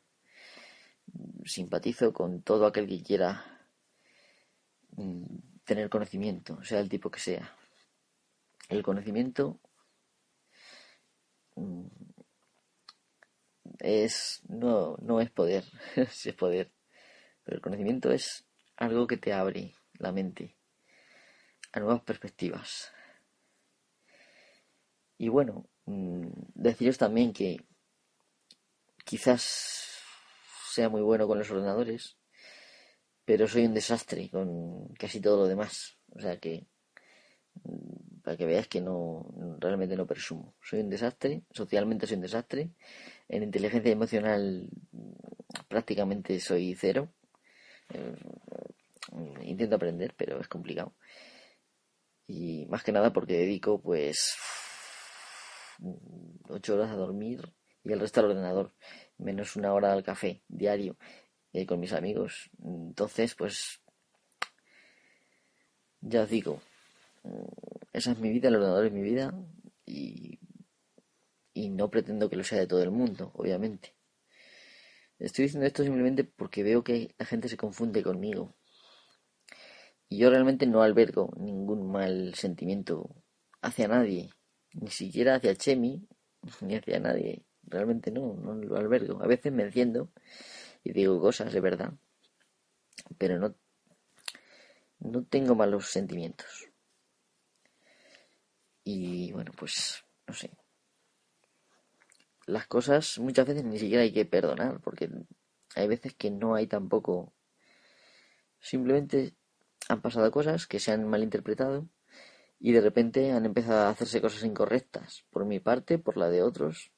Simpatizo 1.45 2.13
con 2.13 2.43
todo 2.43 2.67
aquel 2.67 2.87
que 2.89 3.03
quiera 3.03 3.45
mm, 4.97 5.25
tener 5.65 5.89
conocimiento, 5.91 6.63
sea 6.65 6.81
el 6.81 6.89
tipo 6.89 7.11
que 7.11 7.21
sea 7.21 7.57
el 8.69 8.83
conocimiento 8.83 9.61
mm, 11.57 11.87
es 13.79 14.43
no, 14.49 14.97
no 15.01 15.21
es 15.21 15.31
poder, 15.31 15.65
si 16.11 16.31
es 16.31 16.35
poder, 16.35 16.73
pero 17.45 17.57
el 17.57 17.63
conocimiento 17.63 18.11
es 18.11 18.47
algo 18.77 19.07
que 19.07 19.17
te 19.17 19.33
abre 19.33 19.75
la 19.99 20.13
mente 20.13 20.57
a 21.73 21.81
nuevas 21.81 22.03
perspectivas. 22.03 22.93
Y 25.19 25.29
bueno, 25.29 25.69
mm, 25.87 26.29
deciros 26.55 26.99
también 26.99 27.33
que 27.33 27.59
quizás 29.05 30.03
sea 30.71 30.89
muy 30.89 31.03
bueno 31.03 31.27
con 31.27 31.39
los 31.39 31.51
ordenadores, 31.51 32.19
pero 33.25 33.49
soy 33.49 33.65
un 33.65 33.75
desastre 33.75 34.31
con 34.31 34.89
casi 34.95 35.21
todo 35.21 35.39
lo 35.39 35.49
demás. 35.49 35.97
O 36.15 36.21
sea 36.21 36.39
que 36.39 36.67
para 38.23 38.37
que 38.37 38.45
veas 38.45 38.69
que 38.69 38.81
no 38.81 39.27
realmente 39.61 39.97
no 39.97 40.07
presumo. 40.07 40.55
Soy 40.61 40.81
un 40.81 40.91
desastre, 40.91 41.43
socialmente 41.51 42.07
soy 42.07 42.17
un 42.17 42.23
desastre, 42.23 42.71
en 43.29 43.43
inteligencia 43.43 43.93
emocional 43.93 44.69
prácticamente 45.69 46.41
soy 46.41 46.75
cero. 46.75 47.09
Intento 49.43 49.77
aprender, 49.77 50.15
pero 50.17 50.41
es 50.41 50.49
complicado. 50.49 50.95
Y 52.27 52.67
más 52.67 52.83
que 52.83 52.93
nada 52.93 53.13
porque 53.13 53.35
dedico 53.35 53.81
pues 53.81 54.37
ocho 56.49 56.75
horas 56.75 56.91
a 56.91 56.97
dormir 56.97 57.53
y 57.85 57.93
el 57.93 58.01
resto 58.01 58.21
al 58.21 58.27
ordenador, 58.27 58.73
menos 59.19 59.55
una 59.55 59.73
hora 59.73 59.93
al 59.93 60.03
café 60.03 60.43
diario 60.49 60.97
eh, 61.53 61.67
con 61.67 61.79
mis 61.79 61.93
amigos. 61.93 62.51
Entonces, 62.65 63.35
pues 63.37 63.81
ya 66.01 66.23
os 66.23 66.29
digo, 66.29 66.61
esa 67.93 68.13
es 68.13 68.19
mi 68.19 68.31
vida, 68.31 68.49
el 68.49 68.57
ordenador 68.57 68.87
es 68.87 68.93
mi 68.93 69.03
vida 69.03 69.33
y, 69.85 70.41
y 71.55 71.69
no 71.69 71.91
pretendo 71.91 72.29
que 72.29 72.37
lo 72.37 72.45
sea 72.45 72.59
de 72.59 72.67
todo 72.67 72.83
el 72.83 72.91
mundo, 72.91 73.31
obviamente. 73.35 73.95
Estoy 75.19 75.45
diciendo 75.45 75.67
esto 75.67 75.85
simplemente 75.85 76.25
porque 76.25 76.65
veo 76.65 76.83
que 76.83 77.15
la 77.19 77.25
gente 77.25 77.49
se 77.49 77.57
confunde 77.57 78.03
conmigo. 78.03 78.56
Yo 80.17 80.31
realmente 80.31 80.67
no 80.67 80.83
albergo 80.83 81.33
ningún 81.37 81.91
mal 81.91 82.35
sentimiento 82.35 83.15
hacia 83.61 83.89
nadie, 83.89 84.31
ni 84.73 84.91
siquiera 84.91 85.37
hacia 85.37 85.55
Chemi, 85.55 86.07
ni 86.61 86.77
hacia 86.77 87.01
nadie. 87.01 87.45
Realmente 87.63 88.11
no, 88.11 88.35
no 88.35 88.55
lo 88.55 88.77
albergo. 88.77 89.23
A 89.23 89.27
veces 89.27 89.53
me 89.53 89.65
enciendo 89.65 90.11
y 90.85 90.93
digo 90.93 91.21
cosas 91.21 91.53
de 91.53 91.61
verdad, 91.61 91.93
pero 93.19 93.39
no, 93.39 93.55
no 95.01 95.25
tengo 95.25 95.55
malos 95.55 95.87
sentimientos. 95.87 96.71
Y 98.85 99.33
bueno, 99.33 99.51
pues 99.57 100.05
no 100.29 100.35
sé. 100.35 100.51
Las 102.47 102.69
cosas 102.69 103.19
muchas 103.19 103.49
veces 103.49 103.65
ni 103.65 103.79
siquiera 103.79 104.05
hay 104.05 104.13
que 104.13 104.25
perdonar, 104.25 104.81
porque 104.81 105.11
hay 105.75 105.89
veces 105.89 106.15
que 106.15 106.31
no 106.31 106.55
hay 106.55 106.69
tampoco. 106.69 107.35
Simplemente 108.61 109.35
han 109.89 110.01
pasado 110.03 110.31
cosas 110.31 110.67
que 110.67 110.81
se 110.81 110.93
han 110.93 111.09
malinterpretado 111.09 111.89
y 112.59 112.73
de 112.73 112.81
repente 112.81 113.33
han 113.33 113.45
empezado 113.45 113.87
a 113.87 113.91
hacerse 113.91 114.21
cosas 114.21 114.45
incorrectas, 114.45 115.25
por 115.31 115.45
mi 115.45 115.61
parte, 115.61 115.99
por 115.99 116.17
la 116.17 116.29
de 116.29 116.43
otros, 116.43 116.93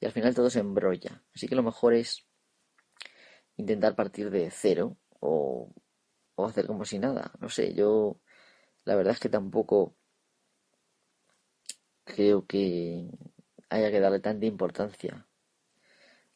y 0.00 0.06
al 0.06 0.12
final 0.12 0.34
todo 0.34 0.50
se 0.50 0.60
embrolla. 0.60 1.22
Así 1.34 1.48
que 1.48 1.54
lo 1.54 1.62
mejor 1.62 1.94
es 1.94 2.26
intentar 3.56 3.94
partir 3.94 4.30
de 4.30 4.50
cero 4.50 4.96
o, 5.20 5.72
o 6.34 6.46
hacer 6.46 6.66
como 6.66 6.84
si 6.84 6.98
nada. 6.98 7.32
No 7.40 7.48
sé, 7.48 7.74
yo 7.74 8.20
la 8.84 8.96
verdad 8.96 9.12
es 9.12 9.20
que 9.20 9.28
tampoco 9.28 9.94
creo 12.04 12.46
que 12.46 13.08
haya 13.68 13.90
que 13.90 14.00
darle 14.00 14.20
tanta 14.20 14.46
importancia 14.46 15.26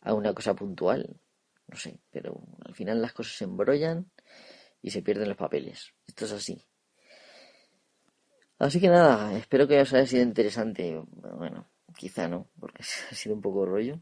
a 0.00 0.14
una 0.14 0.34
cosa 0.34 0.54
puntual. 0.54 1.20
No 1.68 1.76
sé, 1.76 2.00
pero 2.10 2.44
al 2.64 2.74
final 2.74 3.02
las 3.02 3.12
cosas 3.12 3.36
se 3.36 3.44
embrollan 3.44 4.10
y 4.82 4.90
se 4.90 5.02
pierden 5.02 5.28
los 5.28 5.36
papeles. 5.36 5.92
Esto 6.06 6.24
es 6.24 6.32
así. 6.32 6.64
Así 8.58 8.80
que 8.80 8.88
nada, 8.88 9.36
espero 9.36 9.68
que 9.68 9.80
os 9.80 9.92
haya 9.92 10.06
sido 10.06 10.22
interesante. 10.22 11.02
Bueno, 11.36 11.68
quizá 11.96 12.28
no, 12.28 12.48
porque 12.58 12.82
ha 13.10 13.14
sido 13.14 13.34
un 13.34 13.42
poco 13.42 13.66
rollo. 13.66 14.00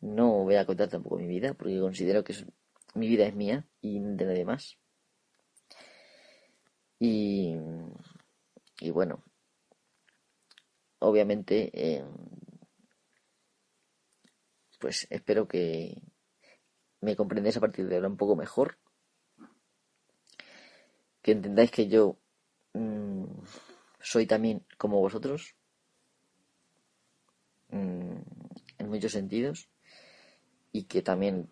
No 0.00 0.44
voy 0.44 0.56
a 0.56 0.66
contar 0.66 0.88
tampoco 0.88 1.16
mi 1.16 1.26
vida, 1.26 1.54
porque 1.54 1.80
considero 1.80 2.24
que 2.24 2.34
mi 2.94 3.08
vida 3.08 3.26
es 3.26 3.34
mía 3.34 3.66
y 3.80 4.00
de 4.00 4.24
nadie 4.26 4.44
más. 4.44 4.78
Y, 6.98 7.56
y 8.80 8.90
bueno, 8.90 9.22
obviamente, 10.98 11.70
eh, 11.74 12.04
pues 14.78 15.06
espero 15.10 15.46
que 15.46 16.00
me 17.00 17.16
comprendáis 17.16 17.56
a 17.56 17.60
partir 17.60 17.86
de 17.86 17.96
ahora 17.96 18.08
un 18.08 18.16
poco 18.16 18.36
mejor. 18.36 18.78
Que 21.26 21.32
entendáis 21.32 21.72
que 21.72 21.88
yo 21.88 22.20
mm, 22.72 23.24
soy 23.98 24.26
también 24.28 24.64
como 24.78 25.00
vosotros. 25.00 25.56
Mm, 27.70 28.22
en 28.78 28.88
muchos 28.88 29.10
sentidos. 29.10 29.68
Y 30.70 30.84
que 30.84 31.02
también 31.02 31.48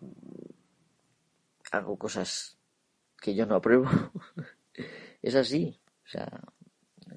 hago 1.73 1.99
cosas 1.99 2.57
que 3.19 3.35
yo 3.35 3.45
no 3.45 3.55
apruebo. 3.55 3.89
es 5.21 5.35
así. 5.35 5.77
O 6.05 6.07
sea, 6.07 6.41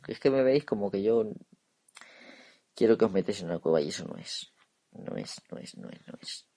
es 0.08 0.18
que 0.18 0.28
me 0.28 0.42
veis 0.42 0.64
como 0.64 0.90
que 0.90 1.00
yo 1.00 1.30
quiero 2.74 2.98
que 2.98 3.04
os 3.04 3.12
metáis 3.12 3.40
en 3.40 3.50
una 3.50 3.60
cueva 3.60 3.80
y 3.80 3.90
eso 3.90 4.04
no 4.04 4.16
es. 4.16 4.52
No 4.90 5.16
es, 5.16 5.40
no 5.52 5.58
es, 5.58 5.76
no 5.76 5.88
es, 5.90 6.08
no 6.08 6.14
es. 6.20 6.48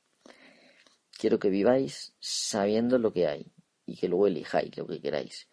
Quiero 1.11 1.37
que 1.37 1.51
viváis 1.51 2.15
sabiendo 2.19 2.97
lo 2.97 3.13
que 3.13 3.27
hay 3.27 3.53
y 3.85 3.97
que 3.97 4.07
luego 4.07 4.25
elijáis 4.25 4.75
lo 4.77 4.87
que 4.87 4.99
queráis, 4.99 5.47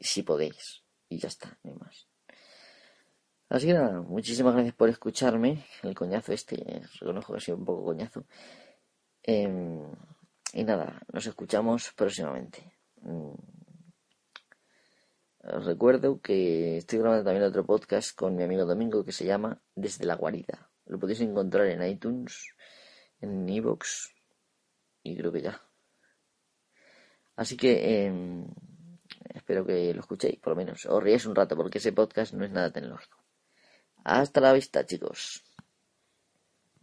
si 0.00 0.22
podéis. 0.22 0.82
Y 1.08 1.18
ya 1.18 1.28
está, 1.28 1.58
no 1.62 1.72
hay 1.72 1.76
más. 1.78 2.08
Así 3.48 3.66
que 3.66 3.74
nada, 3.74 4.00
muchísimas 4.00 4.54
gracias 4.54 4.74
por 4.74 4.88
escucharme. 4.88 5.66
El 5.82 5.94
coñazo 5.94 6.32
este, 6.32 6.82
reconozco 7.00 7.32
que 7.32 7.36
ha 7.36 7.40
sido 7.40 7.58
un 7.58 7.64
poco 7.66 7.84
coñazo. 7.84 8.24
Em, 9.22 9.82
y 10.54 10.64
nada, 10.64 11.02
nos 11.12 11.26
escuchamos 11.26 11.92
próximamente. 11.92 12.72
Mm. 13.02 13.34
Os 15.44 15.66
recuerdo 15.66 16.20
que 16.20 16.78
estoy 16.78 17.00
grabando 17.00 17.24
también 17.24 17.44
otro 17.44 17.66
podcast 17.66 18.16
con 18.16 18.36
mi 18.36 18.44
amigo 18.44 18.64
Domingo 18.64 19.04
que 19.04 19.12
se 19.12 19.24
llama 19.24 19.60
Desde 19.74 20.06
la 20.06 20.14
Guarida. 20.14 20.70
Lo 20.86 20.98
podéis 20.98 21.20
encontrar 21.20 21.66
en 21.66 21.82
iTunes, 21.82 22.54
en 23.20 23.48
Evox 23.48 24.14
y 25.02 25.16
creo 25.16 25.32
que 25.32 25.42
ya. 25.42 25.60
Así 27.36 27.56
que 27.56 28.06
em, 28.06 28.46
espero 29.34 29.64
que 29.64 29.92
lo 29.94 30.00
escuchéis, 30.00 30.38
por 30.38 30.52
lo 30.52 30.56
menos. 30.56 30.86
Os 30.86 31.02
ríes 31.02 31.26
un 31.26 31.34
rato 31.34 31.56
porque 31.56 31.78
ese 31.78 31.92
podcast 31.92 32.34
no 32.34 32.44
es 32.44 32.50
nada 32.50 32.70
tecnológico. 32.70 33.18
Hasta 34.04 34.40
la 34.40 34.52
vista, 34.52 34.84
chicos. 34.84 35.42